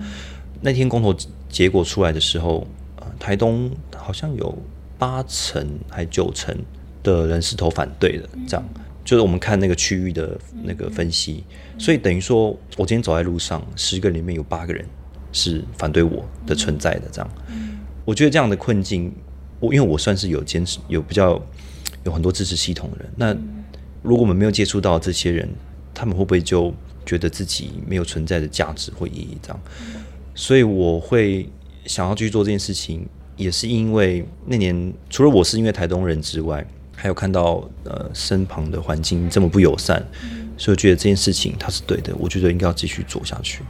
[0.59, 1.15] 那天公投
[1.47, 2.67] 结果出来的时候，
[2.97, 4.57] 呃，台东好像有。
[4.99, 6.55] 八成还九成
[7.01, 8.69] 的人是投反对的，这样
[9.05, 11.43] 就是我们看那个区域的那个分析，
[11.79, 14.85] 所以等于说，我今天走在路上，十个里面有八个人
[15.31, 17.31] 是反对我的存在的，这样。
[18.05, 19.11] 我觉得这样的困境，
[19.59, 21.41] 我因为我算是有坚持，有比较
[22.03, 23.09] 有很多支持系统的人。
[23.15, 23.33] 那
[24.03, 25.49] 如果我们没有接触到这些人，
[25.93, 26.73] 他们会不会就
[27.05, 29.37] 觉得自己没有存在的价值或意义？
[29.41, 29.59] 这样，
[30.35, 31.49] 所以我会
[31.85, 33.07] 想要去做这件事情。
[33.39, 40.05] 也是因为那年，除了我是因为台东人之外，还有看到呃身旁的环境这么不友善，
[40.57, 43.61] 所以我觉得这件事情它是对的，我觉得应该要继续做下去。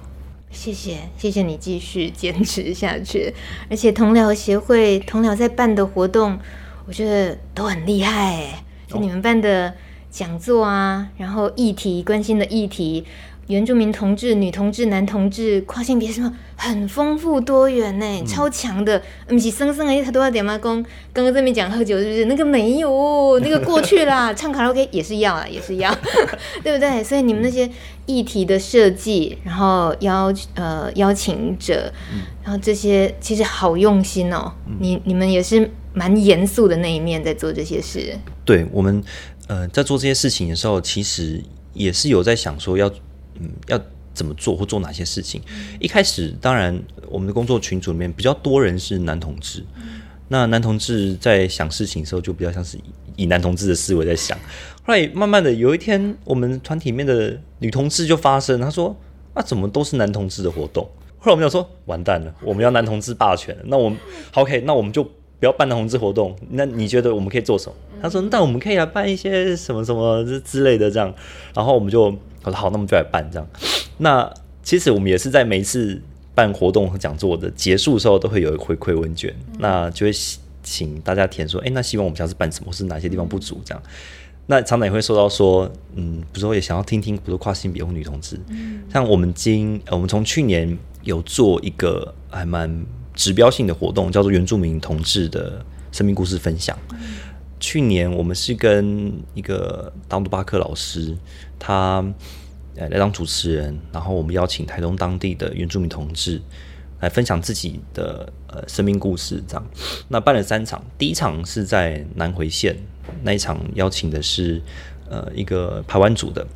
[0.50, 3.32] 谢谢，谢谢你继续坚持下去。
[3.70, 6.40] 而且同僚协会同僚在办的活动，
[6.88, 9.72] 我觉得都很厉害，就你们办的
[10.10, 13.06] 讲座啊，然后议题关心的议题。
[13.48, 19.02] 原住民同志、女同志、男同志、跨性别什么很丰富多元呢，嗯、超强的。
[19.28, 20.56] 嗯是生生哎，他都要点吗？
[20.60, 22.26] 公刚刚这边讲喝酒是不是？
[22.26, 24.32] 那个没有，那个过去啦。
[24.38, 25.92] 唱卡拉 OK 也是要啊，也是要，
[26.64, 27.04] 对不对？
[27.04, 27.68] 所以你们那些
[28.06, 31.92] 议题的设计，然后邀呃邀请者，
[32.44, 34.54] 然后这些其实好用心哦。
[34.68, 38.16] 嗯、你你们也是蛮严肃的那一面在做这些事。
[38.46, 39.04] 对我们。
[39.50, 42.88] 呃，在做这些事情的时候，其实也是有在想说要
[43.40, 43.82] 嗯要
[44.14, 45.42] 怎么做或做哪些事情。
[45.80, 49.66] 一开始当然我们的工作群组里面比较多人是男同志，
[50.28, 52.78] 那男同志在想事情的时候就比较像是
[53.16, 54.38] 以男同志的思维在想。
[54.84, 58.96] 后来慢慢的有一天，我们团体里面的女同志就发声，她说
[59.34, 60.88] 啊，怎么都是男同志的活动？
[61.18, 63.64] 后来我们就说完蛋了，我们要男同志霸权了。
[63.66, 63.98] 那我们
[64.36, 65.04] OK，那我们就
[65.40, 66.36] 不要办男同志活动。
[66.52, 67.76] 那你觉得我们可以做什么？
[68.02, 71.14] 他说，那我们可以来办一些什么什么之类的这样。
[71.54, 73.48] 然后我们就他说好，那我们就来办这样。
[73.98, 74.32] 那
[74.64, 76.02] 其实我们也是在每一次
[76.36, 80.12] 办活动和讲座的结束的时候，都会有回馈问卷，那就会
[80.64, 83.84] 请大家填说，哎、欸，那希望我们下次办什么，或是哪些地方不足这样。
[84.48, 92.86] 那常常也会收到说，嗯，比如说也想要听听，比如跨性别或女同志，嗯，像我们今我们从去年有做一个还蛮
[93.20, 96.80] 指标性的活动，叫做原住民同志的生命故事分享。
[97.60, 101.14] 去年我们是跟一个当杜巴克老师，
[101.60, 102.02] 他
[102.78, 106.42] 呃来当主持人，然后我们邀请台东当地的原住民同志
[107.02, 109.68] 来分享自己的呃生命故事，这样。
[110.08, 112.78] 那办了三场，第一场是在南回县。
[113.22, 114.62] 那一场邀请的是
[115.10, 116.48] 呃一个排湾族的，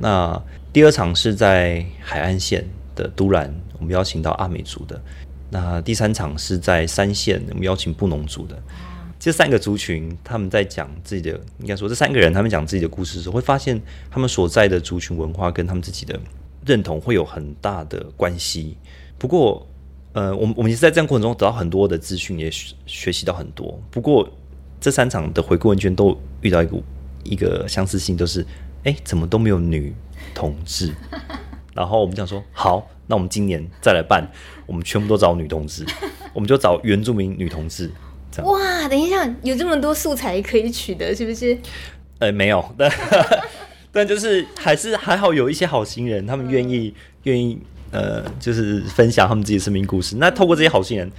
[0.00, 0.42] 那
[0.72, 5.00] 第二场是在海岸线的都兰，我们邀请到阿美族的，
[5.50, 8.56] 那第三场是在三线，我们邀请布农族的。
[9.18, 13.78] 这三个族群他们在讲自己的，应该说这三个人他们讲自己的故事的时候，会发现
[14.10, 16.18] 他们所在的族群文化跟他们自己的
[16.64, 18.78] 认同会有很大的关系。
[19.18, 19.66] 不过，
[20.14, 23.78] 呃，我们我们也是在这样过程中得到很多的资讯，也学学习到很多。
[23.90, 24.28] 不过。
[24.82, 26.82] 这三场的回顾问卷都遇到一个
[27.22, 28.42] 一个相似性，都是
[28.84, 29.94] 哎，怎么都没有女
[30.34, 30.90] 同志？
[31.74, 34.26] 然后我们讲说，好，那我们今年再来办，
[34.66, 35.84] 我们全部都找女同志，
[36.34, 37.90] 我们就找原住民女同志。
[38.30, 38.50] 这样。
[38.50, 41.56] 哇，等一下，有这么多素材可以取得，是不是？
[42.18, 42.90] 呃，没有，但
[43.92, 47.58] 但就是还是还好有一些好心人，他们愿意愿意
[47.90, 50.16] 呃，就是分享他们自己的生命故事。
[50.16, 51.10] 那透过这些好心人。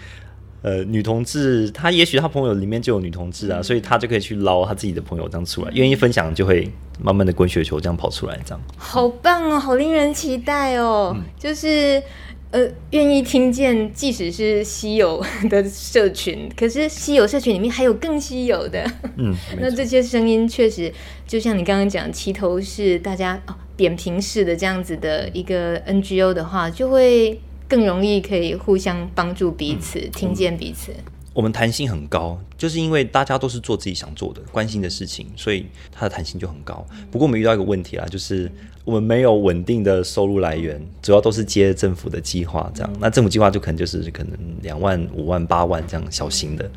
[0.63, 6.69] 呃，女同志，她也许她朋友里面就有女同志啊，嗯、所以她就可以去捞她自己的朋友这样出来，愿意分享就会
[7.01, 8.61] 慢慢的滚雪球这样跑出来，这样。
[8.77, 12.03] 好棒哦，好令人期待哦，嗯、就是
[12.51, 18.85] 呃，愿意听见，即使是稀有的社群，可是稀有社群里面还有更稀有的，
[19.17, 20.93] 嗯， 那这些声音确实
[21.25, 27.41] 就像你刚刚讲，齐头是大家哦扁平式的这样子的一个 NGO 的话，就会。
[27.71, 30.93] 更容易可以互相帮助彼此，嗯、听见彼此。
[31.33, 36.85] 我们弹性很高，就是因为大家都是做自己想做的、关心的事情，所以它的弹性就很高。
[37.09, 38.51] 不过我们遇到一个问题啦，就是
[38.83, 42.93] 我们没有稳定的收入来源，主要都是接政府的计划这样。
[42.99, 46.69] 那政府计划就可能就是可能两万、五万、八万这样小型的。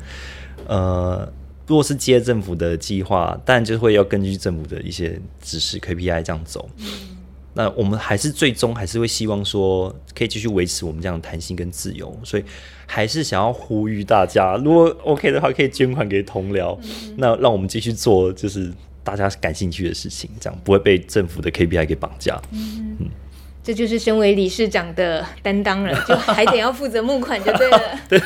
[0.65, 1.29] 呃，
[1.67, 6.69] 如果是接政府的计划，但就会要根据政府的一些指示 KPI 这样走。
[7.55, 12.43] 那我们还是最终还是会希望说，可以继续维持我们这样的弹性跟自由，所以
[12.85, 18.71] 还是想要呼吁大家，如果 OK 的话，可以捐款给同僚，嗯、那让我们继续做就是
[19.03, 22.39] 大家感兴趣的事情，这样不会被政府的 KPI 给绑架。
[22.51, 22.97] 嗯。
[22.99, 23.09] 嗯
[23.65, 27.81] 这就是身为理事长的担当了，就还得要负责募款就对了。
[28.07, 28.21] 对，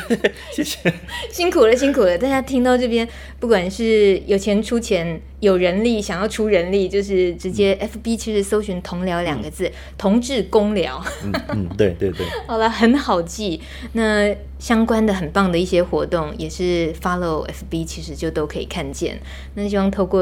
[0.51, 0.77] 谢谢。
[1.31, 2.17] 辛苦了，辛苦了。
[2.17, 3.07] 大家听到这边，
[3.39, 11.01] 不管是有钱出钱，有人力想要出人力，就是直接 FB 其实搜寻“同僚”两个字，“同志公寮”。
[11.23, 12.27] 嗯嗯，对对对。
[12.45, 13.61] 好了，很好记。
[13.93, 19.17] 那相关的很棒的一些活动，也是 follow FB，其实就都可以看见。
[19.53, 20.19] 那希望透过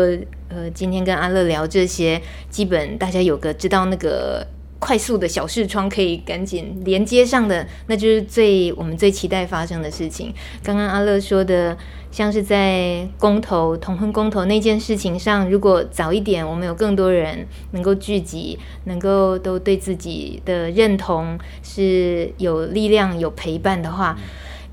[0.50, 4.46] 呃今天跟阿乐聊这些，基本大家有个知道那个。
[4.80, 10.34] 快速的小视窗可以赶紧连接上的，那就是最我们最期待发生的事情。
[10.64, 11.76] 刚刚阿乐说的，
[12.12, 24.16] 像是在公投同婚公投那件事情上，如果早一点，我们有更多人能够聚集，能够都对自己的认同是有力量、有陪伴的话，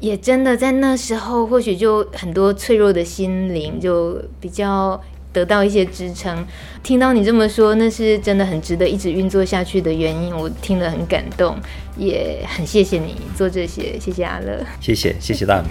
[0.01, 5.01] 也真的在那时候，或许就很多脆弱的心灵就比较。
[5.35, 6.47] 得到一些支撑，
[6.85, 10.35] 听到你这么说，那是真的很值得一直运作下去的原因。
[10.35, 11.59] 我听了很感动，
[11.99, 15.69] 也很谢谢你做这些，谢谢阿乐，谢谢谢谢大米。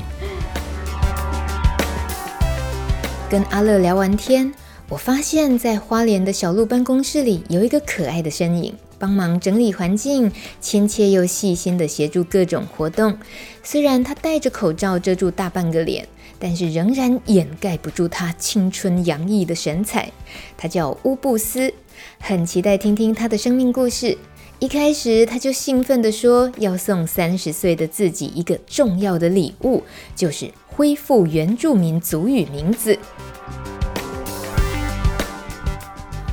[3.29, 4.53] 跟阿乐聊完天，
[4.89, 13.17] 我发现，在花莲的小鹿办公室里有一个可爱的身影，帮忙整理环境，亲切又细心的协助各种活动。
[13.63, 16.05] 虽然他戴着口罩遮住大半个脸。
[16.43, 20.11] 但是仍然掩盖不住他青春洋溢的神采。
[20.57, 21.73] 他叫乌布斯，
[22.19, 24.17] 很期待听听他的生命故事。
[24.59, 29.81] 一开始他就兴奋地说要送三十岁的自己一个重要的礼物，
[30.17, 32.99] 就是恢复原住民族语名字。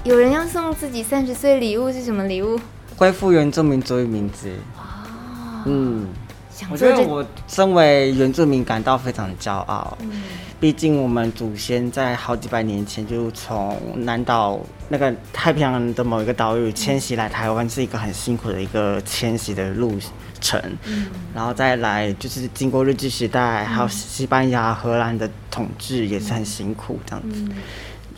[0.02, 2.58] 有人要送自己三十岁礼物是什么礼物？
[2.96, 4.50] 恢复原住民族语名字。
[4.76, 6.08] 哦，嗯，
[6.68, 9.96] 我觉得我身为原住民感到非常骄傲。
[10.00, 10.22] 嗯，
[10.58, 19.94] 毕竟我们祖先在好几百年前就从南岛那个太平洋的某一个岛屿迁徙来台湾，是一个很辛苦的一个迁徙的路
[20.40, 20.60] 程。
[20.84, 27.44] 嗯，然后再来就是经过日治时代，还有西班牙、荷兰的统治，也是很辛苦这样子。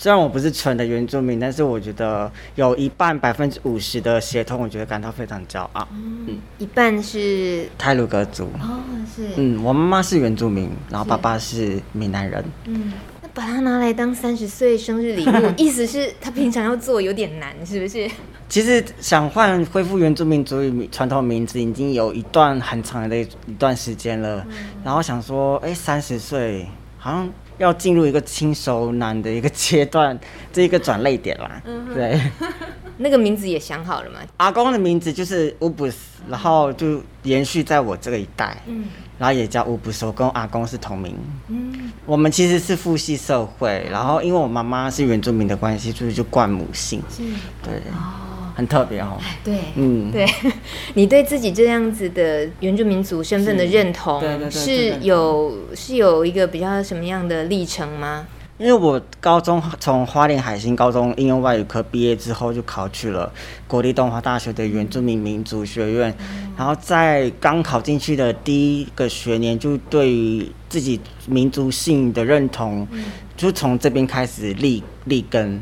[0.02, 5.86] 虽然我不是纯的原住民，但是我觉得有一半百分之五十的协同，我觉得感到非常骄傲。
[5.92, 8.46] 嗯，一半是泰鲁格族。
[8.60, 8.80] 哦，
[9.14, 9.28] 是。
[9.36, 12.44] 嗯，我妈妈是原住民，然后爸爸是闽南人。
[12.64, 12.92] 嗯，
[13.22, 18.10] 那把它拿来当三十岁生日礼物， 意思是他平常要做有点难，是不是？
[18.48, 24.44] 其实想换恢复原住民族语传统名字，已经有一段很长的一段时间了。
[24.48, 26.66] 嗯、然后想说，哎，三十岁
[26.98, 27.30] 好像。
[27.58, 30.18] 要进入一个轻熟男的一个阶段，
[30.52, 31.62] 这一个转泪点啦。
[31.64, 32.20] 嗯、对，
[32.98, 34.18] 那个名字也想好了吗？
[34.38, 38.56] 阿公的名字就是乌布斯，然后就延续在我这个一代。
[38.66, 38.86] 嗯，
[39.18, 41.16] 然后也叫乌布斯，我跟阿公是同名。
[41.48, 47.02] 嗯，我们其实是父系社会，然后因为我妈妈是原住民的关系，所以就冠母姓。
[47.08, 47.22] 是，
[47.62, 47.74] 对。
[47.92, 50.26] 哦很特别哦，对，嗯，对，
[50.94, 58.26] 你对自己这样子的原住民族身份的认同，对对对，是有是有一个比较什么样的历程吗？
[58.58, 63.32] 因为我高中从花莲海星高中应用外语科毕业之后，就考去了
[63.66, 73.02] 国立东华大学的原住民民族学院，嗯、然后在刚考进去的第一个学年，就对于自己民族性的认同，嗯、
[73.36, 75.60] 就从这边开始立立根。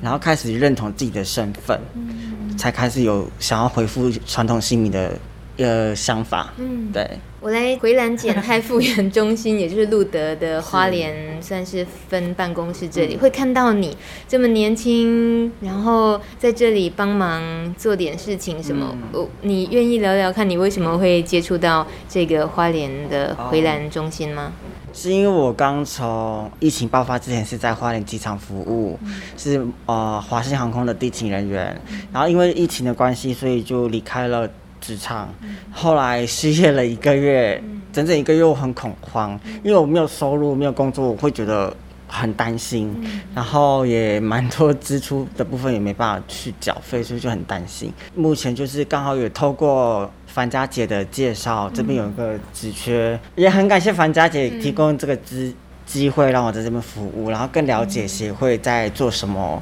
[0.00, 5.12] 嗯然后开始认同自己的身份，嗯、才开始有想要回复传统姓名的
[5.56, 6.52] 呃想法。
[6.56, 7.04] 嗯，对，
[7.40, 13.96] 我来回蓝检泰复原中心， 也就是路德的花莲，算是分办公室这里，会看到你
[14.28, 18.96] 这么年轻，然后在这里帮忙做点事情什么。
[19.12, 24.52] 我、嗯，你愿意聊聊看你为什么会接触到这个花莲的回蓝中心吗？
[24.54, 34.48] 哦是因为我刚从疫情爆发之前是在花莲机场服务，嗯、是呃华信航空的地勤人员，嗯、然后因为疫情的关系，所以就离开了
[34.80, 35.28] 职场。
[35.42, 41.72] 嗯、后来失业了一个月，嗯、整整一个月我很恐慌，嗯、因为我没有收入，没有工作，我会觉得
[42.08, 47.92] 很担心，嗯、然后也蛮多支出的部分也没办法去缴费，所以就很担心。
[48.14, 50.10] 目前就是刚好也透过。
[50.38, 55.52] 樊家姐的介绍，这边有一个职缺，嗯、也很感谢樊家姐提供这个机
[55.84, 59.60] 机会让我在这边服务，然后更了解协会在做什么，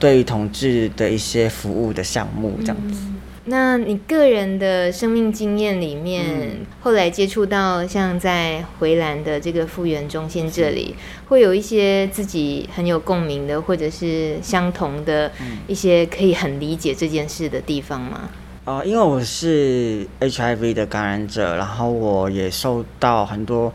[0.00, 2.98] 对于同志的一些服务的项目这样子。
[3.04, 10.96] 嗯、那你个人的生命经验里面，嗯、后来接触到像在回蓝的这个复原中心这里，
[11.28, 15.30] 会有一些自己很有共鸣的，或者是相同的
[15.68, 18.22] 一些可以很理解这件事的地方吗？
[18.24, 23.72] 哦、呃，因为我是 HIV 的感染者，然后我也受到很多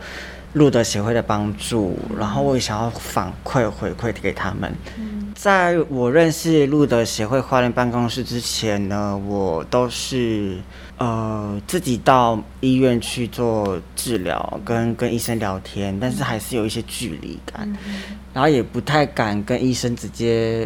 [0.53, 4.73] 路德协会的帮助，然后我也想要反馈回馈给他们。
[4.97, 10.57] 嗯、在我认识路德协会花莲办公室之前呢，我都是
[10.97, 20.65] 呃自己到医院去做治疗，跟跟医生聊天，但是还是有一些距离感，嗯、然后也不太敢跟医生直接。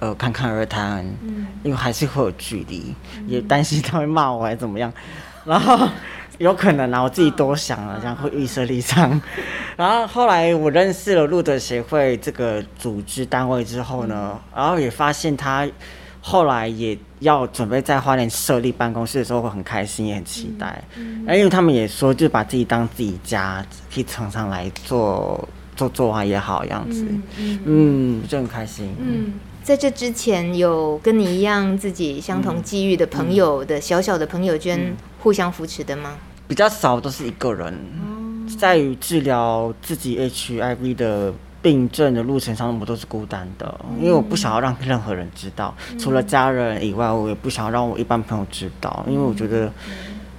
[0.00, 4.92] 呃，侃侃而谈，嗯、因为还是会有距离，嗯、也担心他会骂我还是怎么样，
[5.44, 5.88] 然后
[6.38, 9.20] 有可能啊，我自己多想了，然后会预设立场。
[9.76, 15.68] 然后后来我认识了路德协会这个组织单位之后呢，然后也发现他
[16.20, 27.04] 后来也要准备在花莲设立办公室的时候，会很开心也很期待，嗯嗯、因为他们也说，就把自己当自己家，可以常常来做做做啊也好样子，
[27.64, 29.32] 嗯，就很开心，嗯。
[29.68, 36.16] 在这之前，有跟你一样自己相同际遇的朋友的小小的朋友圈互相扶持的吗？
[36.46, 37.78] 比较少，都是一个人。
[38.58, 49.70] 在于治疗自己 HIV 的病症的路程上，我都是孤单的，因为我不想要让任何人知道，除了家人以外，我也不想要让我一般朋友知道，因为我觉得。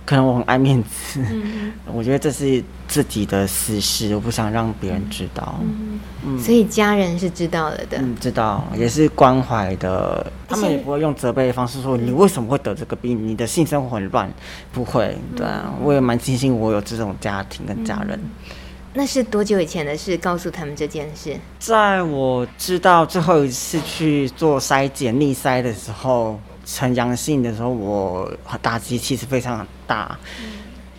[0.09, 5.59] 可能我很爱面子，嗯、 我觉得这是自己的私事，我不想让别人知道。
[5.61, 14.27] 嗯嗯、所以家人是知道了的，嗯，知道也是关怀的，他们也不会用责备的方式说你为什么会得这个病，你的性生活很乱，
[14.73, 15.15] 不会。
[15.35, 18.19] 对啊，我也蛮庆幸我有这种家庭跟家人。
[18.19, 18.49] 嗯、
[18.95, 20.17] 那是多久以前的事？
[20.17, 26.39] 告诉他们这件事，在我知道最后一次去做筛检逆筛的时候。
[26.71, 30.15] 呈阳性的时候，我打击其实非常大，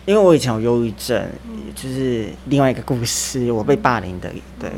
[0.05, 1.25] 因为我以前有忧郁症，
[1.73, 4.69] 就是另外一个故事，我被霸凌的，对，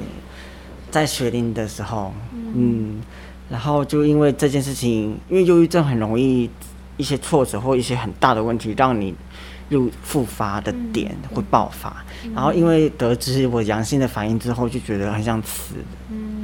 [0.92, 3.02] 在学龄的时候，嗯，
[3.50, 6.48] 然后就因为这件事情，因为忧郁症很容易
[6.98, 9.16] 一些挫折或一些很大的问题，让你
[9.70, 12.06] 又复发的点会爆发。
[12.36, 15.74] 然后因为得知我阳性的反应之后，就觉得很想死，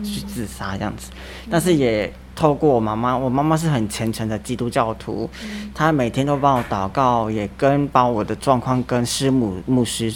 [0.03, 1.11] 去自杀这样子。
[1.51, 5.29] 但是也透过我妈妈，我妈妈是很虔诚的基督教徒，
[5.75, 10.15] 她每天都帮我祷告，也跟把我的状况跟师母牧师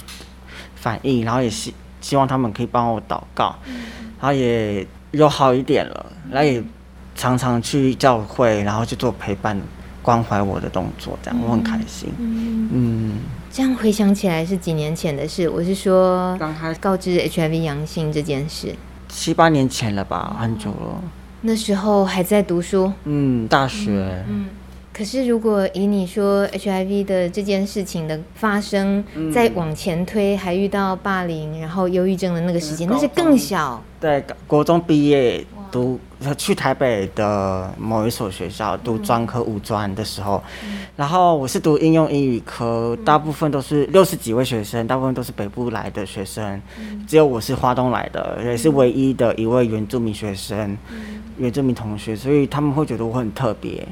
[0.73, 3.53] 反映，然后也希希望他们可以帮我祷告，
[4.21, 6.63] 然后也有好一点了，然后也
[7.13, 9.59] 常常去教会，然后去做陪伴
[10.01, 12.09] 关怀我的动作，这样我很开心。
[12.17, 13.19] 嗯。
[13.51, 18.73] 这样回想起来是几年前的事，我是说刚开始告知 HIV 阳性这件事，
[19.09, 21.03] 七八年前了吧，很久了。
[21.45, 24.23] 那时候还在读书，嗯，大学。
[24.29, 24.45] 嗯，
[24.93, 33.83] 可是如果以你说 HIV 的这件事情的发生，再往前推，还遇到霸凌，然后忧郁症的那个时间，那是更小。
[33.99, 35.45] 对，国中毕业。
[35.73, 35.99] 读
[36.37, 40.39] 去台北的某一所学校读专科五专的时候，
[40.95, 46.61] 然后我是读应用英语科，大部分都是六十几位学生，大部分都是北部来的学生，
[47.07, 50.77] 只有我是花东来的，也是唯一的一位原住民学生，
[51.37, 53.87] 原住民同学，所以他们会觉得我很特别。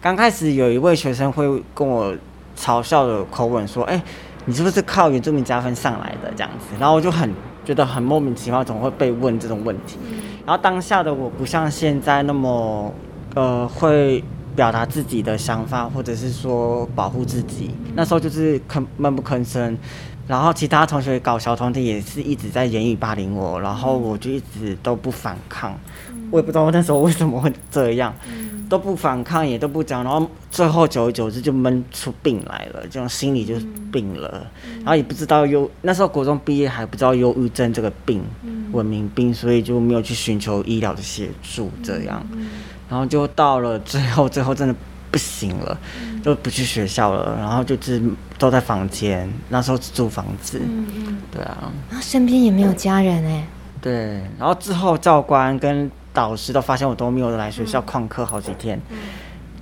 [0.00, 2.14] 刚开始有一位学生会跟我
[2.56, 4.00] 嘲笑的口吻说：“哎，
[4.44, 7.32] 你是不是靠原住民加分上来的？”这样子，然后我就很
[7.64, 9.98] 觉得很莫名其妙，怎么会被问这种问题？
[10.46, 12.92] 然后当下的我不像现在那么，
[13.34, 14.22] 呃，会
[14.56, 17.74] 表达自己的想法，或者是说保护自己。
[17.94, 19.76] 那时候就是吭闷不吭声，
[20.26, 25.78] 然后其他同学搞小团体也是一直在言语霸凌我，然后我就一直都不反抗。
[26.30, 28.14] 我也不知道那时候为什么会这样。
[28.68, 33.54] 都不反抗，也都不讲，然后最后久而久之就闷出病来了，这种心里就
[33.90, 34.46] 病了，
[34.80, 38.22] 然后也不知道忧，那时候国中毕业还不知道忧郁症这个病，
[38.72, 42.22] 文明病，所以就没有去寻求医疗的协助，这样，
[42.90, 44.74] 然后就到了最后，最后真的
[45.10, 45.78] 不行了，
[46.22, 47.98] 就不去学校了，然后就是
[48.38, 50.60] 都在房间，那时候只住房子，
[51.32, 53.48] 对啊，然后身边也没有家人哎，
[53.80, 55.90] 对，然后之后教官跟。
[56.18, 58.76] 导师都发现我都没有来学校旷课好几天，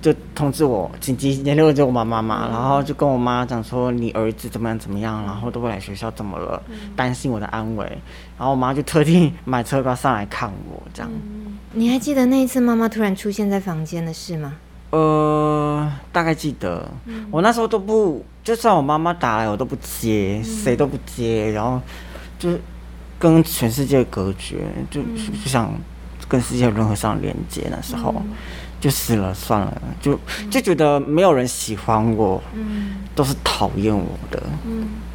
[0.01, 6.59] 就通知我紧急联络着我妈妈嘛，然后就跟我妈讲说，你儿子怎么样怎么样，然后都不来学校怎么了，
[6.95, 7.85] 担心我的安危，
[8.39, 11.11] 然后我妈就特地买车票上来看我这样。
[11.73, 14.55] 你还记得那一次妈妈突然出现在房间的事吗？
[14.89, 16.89] 呃，大概记得，
[17.29, 21.79] 我那时候都不，就算我妈妈打来我都不接，谁都不接，然后
[22.39, 22.49] 就
[23.19, 24.55] 跟全世界隔绝，
[24.89, 25.71] 就不想。
[26.27, 28.13] 跟世界有任何上连接，那时候
[28.79, 30.19] 就死了算了，就
[30.51, 32.41] 就觉得没有人喜欢我，
[33.15, 34.43] 都是讨厌我的，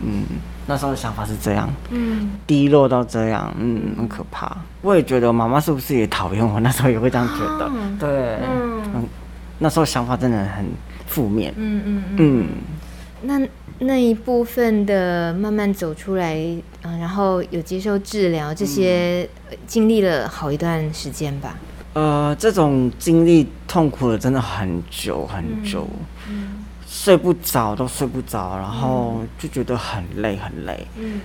[0.01, 0.25] 嗯，
[0.67, 2.31] 那时候的想法是这样，嗯。
[2.47, 4.57] 低落到这样，嗯，很可怕。
[4.81, 6.59] 我也觉得妈妈是不是也讨厌我？
[6.61, 8.39] 那时候也会这样觉得，对，
[8.95, 9.07] 嗯，
[9.59, 10.67] 那时候想法真的很
[11.07, 12.05] 负面，嗯嗯。
[12.17, 12.49] 嗯。
[13.25, 13.39] 那
[13.83, 16.35] 那一部分的慢慢走出来，
[16.83, 19.29] 嗯，然后有接受治疗，这些
[19.67, 21.57] 经历了好一段时间吧。
[21.95, 25.87] 呃，这种经历痛苦了真的很久很久，
[26.29, 30.87] 嗯嗯、睡不着都睡不着，然后就觉得很累很累。
[30.97, 31.21] 嗯，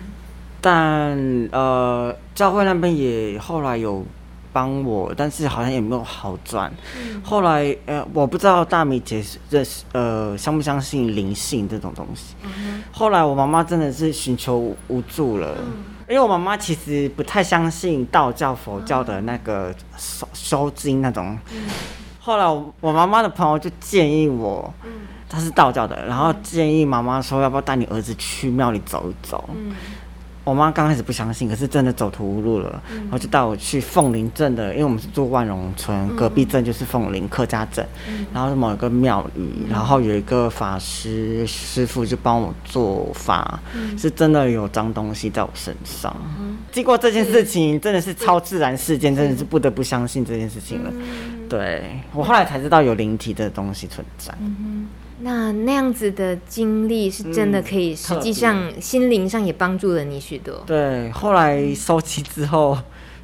[0.60, 1.18] 但
[1.51, 4.05] 呃，教会那边也后来有。
[4.58, 6.74] 帮我，但是好像也没有好转。
[6.97, 12.34] 嗯、后来，呃，我不知道大米姐认识，呃，相不相信灵性这种东西。
[12.41, 21.38] 嗯、后来，我妈妈真的是寻求无助了，嗯、因为我妈妈其实不太相信道教、佛教的那个收收经那种。
[21.53, 21.70] 嗯、
[22.20, 22.45] 后来，
[22.82, 24.74] 我妈妈的朋友就建议我，
[25.30, 29.47] 他是道教的，然后建议妈妈说，要不要带你儿子去庙里走一走。
[29.55, 29.76] 嗯
[30.47, 46.15] 我妈刚开始不相信，可是真的走投无路了，嗯、然后就带我去凤林镇的，因为我们是住万荣村，嗯、隔壁镇就是凤林客家镇，嗯、然后是某一个庙宇，嗯、然后有一个法师师傅就帮我做法，嗯、是真的有脏东西在我身上。
[46.39, 50.89] 嗯、经过这件事情，真的是超自然事件，真的是不得不相信这件事情了。
[50.95, 54.33] 嗯、对，我后来才知道有灵体的东西存在。
[55.20, 60.63] 嗯那那样子的经历是真的可以，实际上心灵上也帮助了你许多。
[60.65, 62.78] 对，后来收集之后，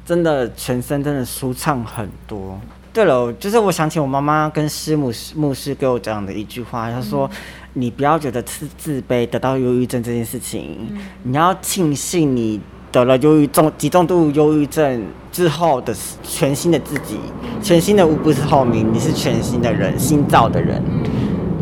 [0.04, 2.60] 真的全身真的舒畅很多。
[2.92, 7.28] 对了，就是我想起我妈妈跟师母牧师给我讲的一句话，她说
[7.74, 10.88] ：“你不要觉得自自卑得到忧郁症这件事情，
[11.22, 12.60] 你要庆幸你
[12.92, 15.92] 得了忧郁重极重度忧郁症之后的
[16.22, 17.18] 全新的自己，
[17.62, 20.82] 全新的无不是透明，你是全新的人，新造的人。”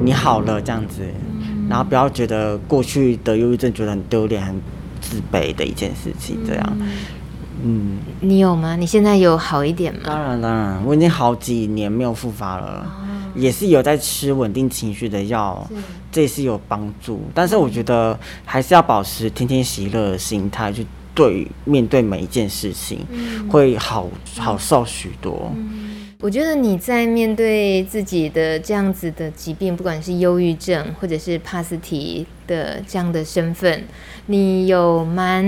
[0.05, 1.03] 你好了，这样子，
[1.69, 4.61] 然后不要觉得过去的忧郁症觉得很丢脸、很
[5.01, 6.77] 自卑的一件事情，这样，
[7.63, 8.75] 嗯，你有吗？
[8.75, 10.01] 你现在有好一点吗？
[10.05, 15.65] 当然当然，我已经好几年没有复发了，哦、也是有在吃稳定情绪的药，
[16.11, 17.23] 这也是有帮助。
[17.33, 20.85] 但是我觉得还是要保持天天喜乐的心态去
[21.15, 25.53] 对面对每一件事情，嗯、会好好受许多。
[25.55, 25.82] 嗯
[26.23, 33.83] 我觉得你在面对自己的这样子的疾病，不管是忧郁症或者是帕斯提的这样的身份，
[34.27, 35.45] 你有蛮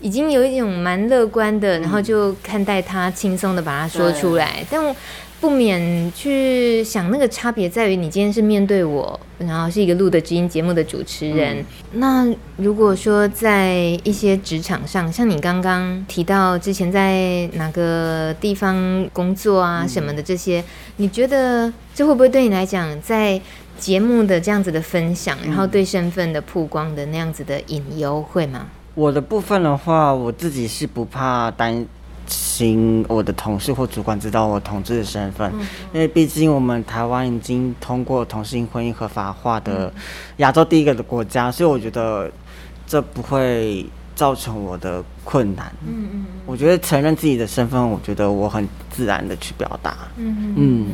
[0.00, 4.94] 已经有一种蛮乐观的，然后就看待它，轻松的把它说出来，但我。
[5.38, 11.58] 不免去想，那个差别在于你今天是面对我，然后是一个录的知音节目的主持人。
[11.58, 11.64] 嗯、
[12.00, 20.64] 那如果说在一些职场上，像你刚刚提到之前在哪个地方工作啊什么的这些，嗯、
[20.96, 23.40] 你觉得这会不会对你来讲，在
[23.78, 28.66] 节目的这样子的分享，然后对身份的曝光的那样子的隐忧会吗？
[28.94, 31.86] 我的部分的话，我自己是不怕担。
[32.26, 35.60] 请我的同事或主管知道我同志的身份，嗯、
[35.92, 39.92] 因为毕竟我们台湾已经通过同性婚姻合法化的
[40.38, 42.30] 亚洲第一个的国家，所以我觉得
[42.86, 45.72] 这不会造成我的困难。
[45.86, 49.96] 嗯嗯，我觉得承认自己的身份，我觉得我很自然的去表达。
[50.16, 50.54] 嗯嗯。
[50.56, 50.86] 嗯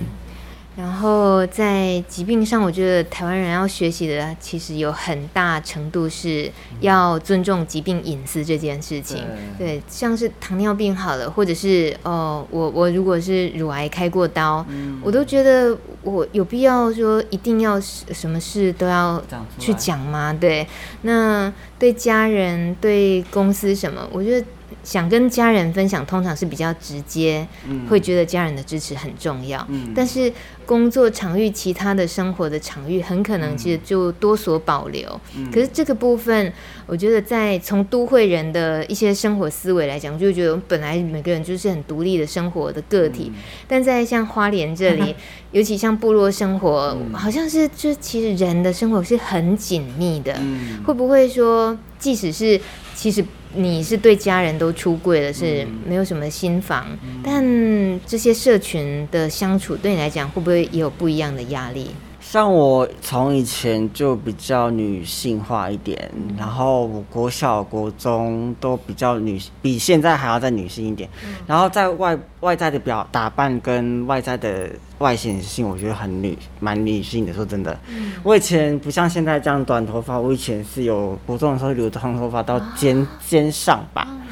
[0.75, 6.51] 然后在疾病上，我觉得台湾人要学习的，其实有很大程度是
[6.81, 9.23] 要尊重疾病隐私这件事情。
[9.59, 19.23] 对，对，像是糖尿病好了，或者是哦，我我如果是乳癌开过刀，嗯、我都觉得我有必要说一定要什么事都要
[19.59, 20.33] 去讲吗？
[20.33, 20.67] 对，
[21.03, 24.47] 那对家人、对公司什么，我觉得。
[24.83, 29.65] 想跟家人分享，通常是比较直接，嗯、会觉得家人的支持很重要。
[29.69, 30.33] 嗯、但是
[30.67, 35.21] 工作场域、其他的生活的场域，很可能其实就多所保留。
[35.37, 36.53] 嗯、可是这个部分，
[36.87, 43.31] 我觉得在从都会人的一些生活思维来讲，就觉得本来每个人就是很独立的生活的个体。
[43.33, 45.15] 嗯、但在像花莲这里，
[45.53, 50.37] 尤其像部落生活，嗯、好像是就其实人的生活是很紧密的。
[50.41, 52.61] 嗯、会不会说，即使是
[52.97, 53.25] 其实。
[53.55, 61.91] 你是对家人都出柜了，是没有什么心房，嗯、但这些社群的相处对你来讲，会不会也有不一样的压力？
[62.33, 71.07] 像我从以前就比较女性化一点，嗯、然后我国小、国中都比较女，比现在还要再女性一点。
[71.27, 77.35] 嗯、然后在外外在的表打扮跟外在的外显性，我觉得很女，蛮女性的。
[77.35, 84.07] 说真的，嗯、我以前不像现在这样短头发，我以前是有国中的时候留长头发到肩、啊、肩上吧。
[84.09, 84.23] 嗯、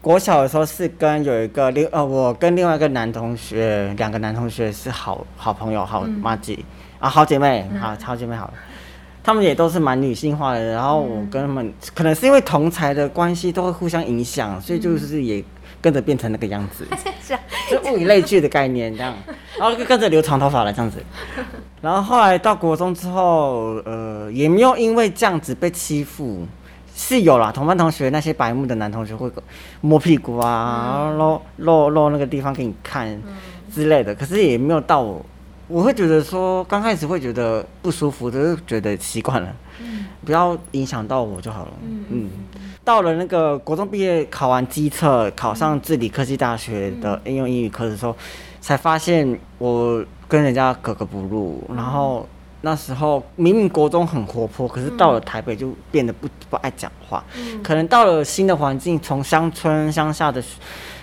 [0.00, 6.54] 国小的时候是跟有一个另呃，我跟另外一个男同学，两个男同学是好好朋友，好麻吉。
[6.60, 6.64] 嗯
[6.98, 8.54] 啊，好姐妹，好好姐妹，好了，
[9.22, 10.72] 她们也都是蛮女性化的。
[10.72, 15.44] 然后我跟她们，可能是因为同才的关系，都会互相影响，所以就是也
[15.80, 16.84] 跟着变成那个样子，
[17.70, 19.14] 就物以类聚的概念这样。
[19.58, 20.98] 然后就跟着留长头发了这样子。
[21.80, 26.44] 然后后来到国中之后，呃，也没有因为这样子被欺负，
[26.96, 29.30] 是有啦，同班同学那些白目的男同学会
[29.80, 33.20] 摸屁股啊，露露露那个地方给你看
[33.72, 35.24] 之类的，可是也没有到我。
[35.68, 41.72] 我会觉得说，刚开始会觉得不舒服，就是觉得习惯了，嗯、不要影响到我就好了。
[41.82, 42.30] 嗯，嗯，
[42.82, 48.16] 到了那个国中毕业，考完机测，考上治理科技大学的应用英语课的时候，嗯、
[48.62, 51.62] 才发现我跟人家格格不入。
[51.68, 52.26] 嗯、然后
[52.62, 57.22] 那时候明明国中很活泼，可是到了台北就变得不不爱讲话。
[57.36, 60.42] 嗯、可能到了新的环境，从乡村乡下的。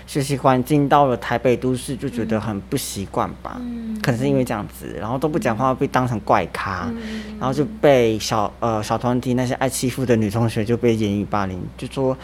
[0.06, 12.16] 学习环境到了台北都市就觉得很不习惯吧，嗯、可能是因为这样子，然后都不讲话，被当成怪咖，嗯、然后就被小呃小团体那些爱欺负的女同学就被言语霸凌，就说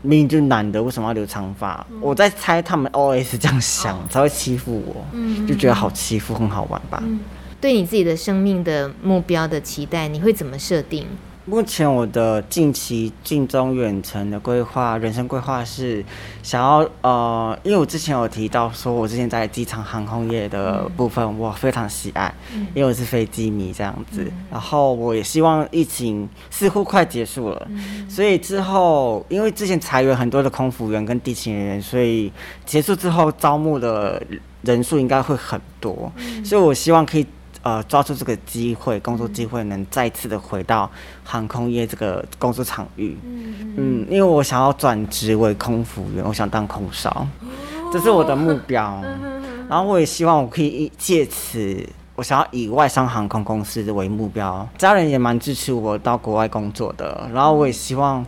[0.00, 1.86] 明明就男的为什么要留长发？
[1.90, 7.20] 嗯、我在猜他们 OS 这样想、哦、才会欺负我，嗯、就觉得好欺负，很好玩吧、嗯？
[7.60, 11.06] 对你自己的生命的目标的期待，你会怎么设定？
[11.44, 16.04] 目前我的近期、近中、远程的规划，人生规划是
[16.40, 24.22] 想要呃，因为我之前有提到说，我之前在机场航空业的部分，嗯、我非常喜爱，嗯、因为我是飞机迷这样子。
[24.22, 32.30] 嗯、然后我也希望疫情似乎快结束了，嗯、所以之后因为之前裁员很多的空服员跟地勤人员，所以
[32.64, 34.22] 结束之后招募的
[34.62, 37.26] 人数应该会很多，嗯、所以我希望可以。
[37.62, 40.90] 呃，抓住这个机会，工作机会，能再次的回到
[41.22, 43.16] 航空业这个工作场域。
[43.24, 47.46] 嗯，嗯，因为我想要转职为空服员，我想当空少，哦、
[47.92, 49.00] 这是我的目标。
[49.70, 54.68] 然后我也希望我可以借此，我想要以外商航空公司为目标。
[54.76, 57.30] 家人也蛮支持我到国外工作的。
[57.32, 58.26] 然后我也希望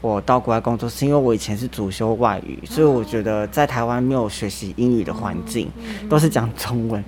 [0.00, 5.68] 我到国外工作，是因为我以前是主修外语，所以我觉得在台湾没有学习英语的环境，
[6.08, 7.02] 都是讲中文，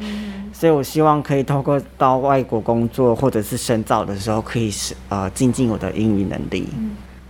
[0.52, 6.66] 所以我希望可以透过到外国工作或者是深造的时候，可以是呃精进我的英语能力。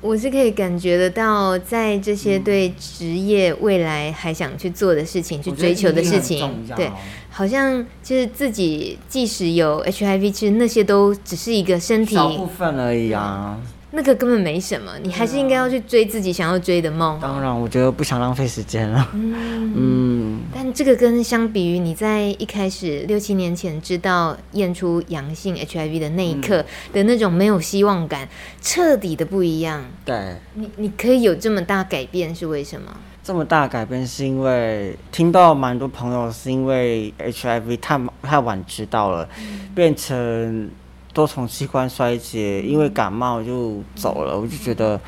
[0.00, 6.88] 我是可以感觉得到，在这些对职业未来还想去做的事情、去追求的事情，对，
[7.30, 13.58] 好像就是自己即使有 HIV，其实那些都只是一个身体小部分而已啊。
[13.90, 17.18] 那个根本没什么，你还是应该要去追自己想要追的梦。
[17.20, 19.08] 当然，我觉得不想浪费时间了。
[19.14, 20.40] 嗯嗯。
[20.54, 28.28] 但这个跟相比于你在一开始六七年前知道验出阳性 HIV 的那一刻的那种没有希望感，
[28.60, 29.84] 彻底的不一样。
[30.04, 30.36] 对。
[30.54, 32.94] 你你可以有这么大改变是为什么？
[33.24, 39.26] 这么大改变是因为听到蛮多朋友是因为 HIV 太太晚知道了，
[39.74, 40.70] 变成。
[41.18, 45.00] 多重器官衰竭，因为感冒就走了，我就觉得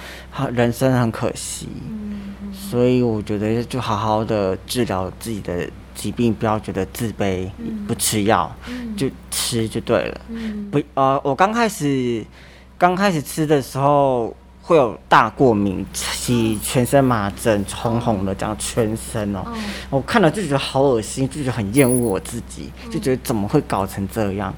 [0.53, 1.69] 人生很可惜，
[2.53, 7.49] 所以我觉得就好好的治疗自己的疾病，不要觉得自卑，
[7.87, 8.53] 不吃药
[8.97, 10.21] 就吃就对了。
[10.73, 12.27] 不，呃，我刚开始
[12.77, 19.45] 刚开始吃的时候会有大过敏起，全身麻疹，红红的，这样全身哦，
[19.89, 24.53] 我看了就觉得好恶心，就觉得很厌恶我自己，就觉得怎么会搞成这样。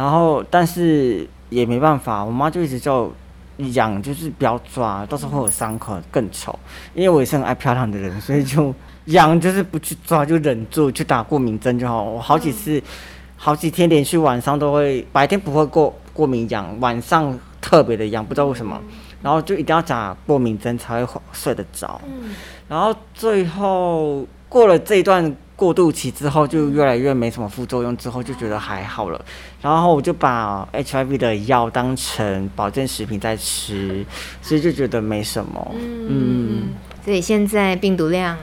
[0.00, 3.06] 然后，但是也没办法，我妈就一直叫
[3.74, 6.58] 痒，就是不要抓，到时候会有伤口更丑。
[6.94, 8.74] 因为我也是很爱漂亮的人，所以就
[9.06, 12.02] 痒就是不去抓，就忍住去打过敏针就好。
[12.02, 12.82] 我好几次，
[13.36, 18.80] 好几天连续晚上都会，白天不会过过敏痒，晚上特别的痒，不知道为什么。
[19.20, 22.00] 然后就一定要打过敏针才会睡得着。
[22.66, 25.36] 然后最后过了这一段。
[25.60, 29.22] 过渡期之后就越来越没什么副作用，之后就觉得还好了，
[29.60, 34.02] 然后我就把 HIV 的药当成保健食品在吃，
[34.40, 35.74] 所以就觉得没什么。
[35.74, 36.68] 嗯，嗯，
[37.04, 38.38] 所以现在病毒量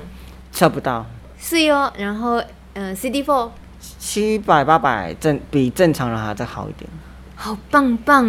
[0.51, 1.07] 测不到，
[1.39, 1.91] 是哟。
[1.97, 2.39] 然后，
[2.73, 3.49] 嗯，CD4
[3.79, 6.87] 七百八百正比正常人还再好一点，
[7.35, 8.27] 好棒棒。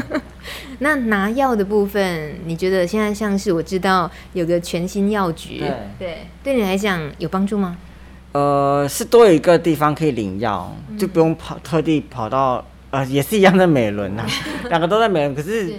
[0.80, 7.76] 那拿药的部分，你觉得现在像是我知道有个全新药局，对对，对你来讲有帮助吗？
[8.34, 14.26] 呃，是多一个地方可以领药，嗯、就不用跑特地跑到呃，也是一样的美伦呐，
[14.68, 15.72] 两个都在美伦，可是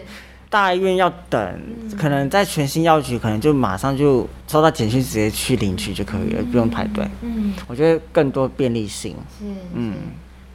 [0.49, 7.05] 大医院要等，是可能在全新药局，可能就马上就收到简讯，直接去领取就可以了，嗯、不用排队。
[7.21, 9.17] 嗯，我觉得更多便利性。
[9.37, 9.95] 是，嗯，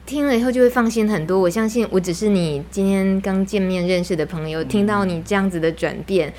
[0.07, 1.39] 听了以后就会放心很多。
[1.39, 6.33] 我相信，我只是你今天刚见面认识的朋友，嗯、听到你这样子的转变。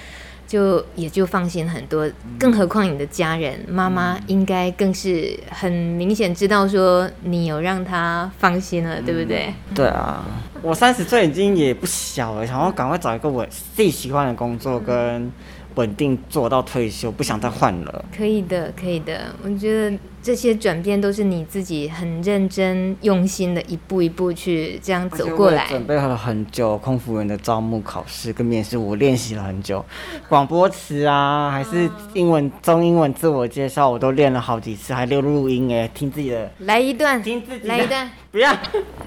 [0.53, 2.07] 就也就放心很多，
[2.39, 9.55] 更何况你的家人妈妈应该更是很明显知道说你有让她放心了，对不对？
[9.75, 10.23] 对啊，
[10.61, 15.33] 我三十岁已经也不小了，想要赶快找一个我自己喜欢的工作跟
[15.75, 18.05] 稳定做到退休，不想再换了。
[18.17, 19.97] 可以的，可以的，我觉得。
[20.23, 25.67] 这些转变都是你自己很认真用心的一步一步去这样走过来。
[25.67, 29.85] 准备了很久，空服员的招募考试跟面试，我练习了很久。
[30.29, 36.49] 广播词啊，还是英文中英文自我介绍，我都练了好几次，还留录音哎，听自己的。
[36.59, 37.67] 来一段，听自己。
[37.67, 38.57] 来一段，不要。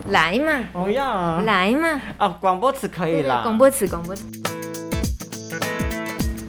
[0.09, 0.65] 来嘛。
[0.73, 1.41] 不要啊。
[1.45, 2.01] 来嘛。
[2.17, 3.39] 哦，广播词可以啦。
[3.43, 4.25] 广播词，广播词。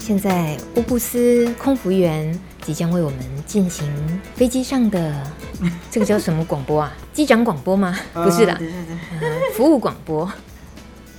[0.07, 2.32] 现在乌布斯空服员
[2.62, 3.84] 即将为我们进行
[4.36, 5.20] 飞机上的
[5.90, 6.94] 这个叫什么广播啊？
[7.12, 7.98] 机长广播吗？
[8.14, 8.52] 不是的，
[9.20, 10.30] 呃、服务广播。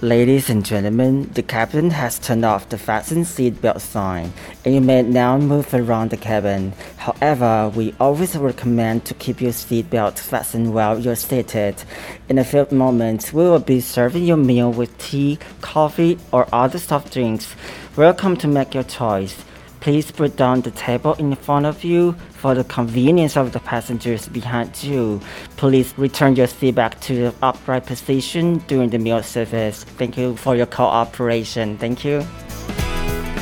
[0.01, 4.31] Ladies and gentlemen, the captain has turned off the fasten seatbelt sign,
[4.63, 6.73] and you may now move around the cabin.
[6.97, 11.81] However, we always recommend to keep your seatbelt fastened while you're seated.
[12.29, 16.77] In a few moments, we will be serving your meal with tea, coffee, or other
[16.77, 17.55] soft drinks.
[17.95, 19.43] Welcome to make your choice.
[19.80, 24.28] Please put down the table in front of you for the convenience of the passengers
[24.28, 25.20] behind you.
[25.56, 29.84] Please return your seat back to the upright position during the meal service.
[29.98, 31.76] Thank you for your cooperation.
[31.78, 32.22] Thank you.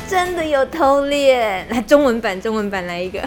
[0.09, 3.21] 真的有偷练，来中文版，中文版来一个。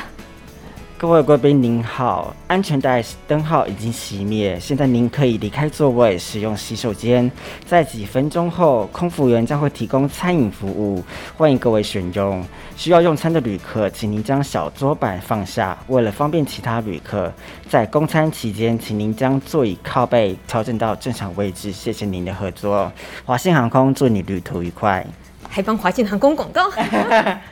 [0.99, 7.31] 各位贵宾您好，安全带灯号已经熄灭，现在您可以离开座位，使用洗手间。
[7.65, 11.01] 在几分钟后，空服员将会提供餐饮服务，
[11.37, 12.43] 欢迎各位选用。
[12.75, 17.31] 需要用餐的旅客，请您将小桌板放下，为了方便其他旅客。
[17.69, 21.71] 在供餐期间，请您将座椅靠背调整到正常位置。
[21.71, 22.91] 谢谢您的合作，
[23.23, 25.07] 华信航空祝你旅途愉快。
[25.47, 26.69] 还帮华信航空广告，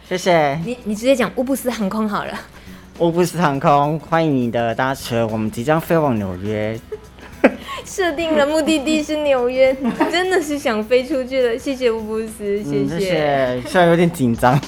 [0.05, 0.53] 谢谢。
[0.65, 2.33] 你你直接讲乌布斯航空好了。
[2.99, 6.79] 乌布斯航空欢迎你的搭乘，我们即将飞往纽约。
[7.85, 9.75] 设定了目的地是纽约，
[10.11, 11.57] 真的是想飞出去了。
[11.59, 12.69] 谢谢乌布斯，谢谢。
[12.71, 14.59] 嗯、谢谢，虽然有点紧张。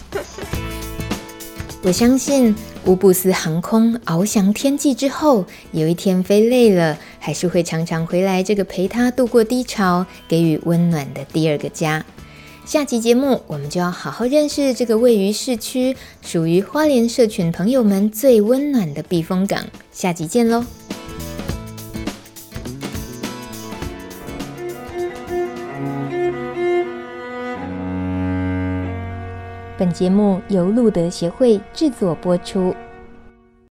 [1.81, 2.55] 我相信
[2.85, 12.05] 乌布斯航空翱翔天际之后，有一天飞累了，还是会常常回来这个陪他度过低潮、给予温暖的第二个家。
[12.69, 19.65] 下期节目，我们就要好好认识这个位于市区、属于花莲社群朋友们最温暖的避风港。
[19.91, 20.63] 下集见喽！
[29.75, 32.75] 本节目由路德协会制作播出。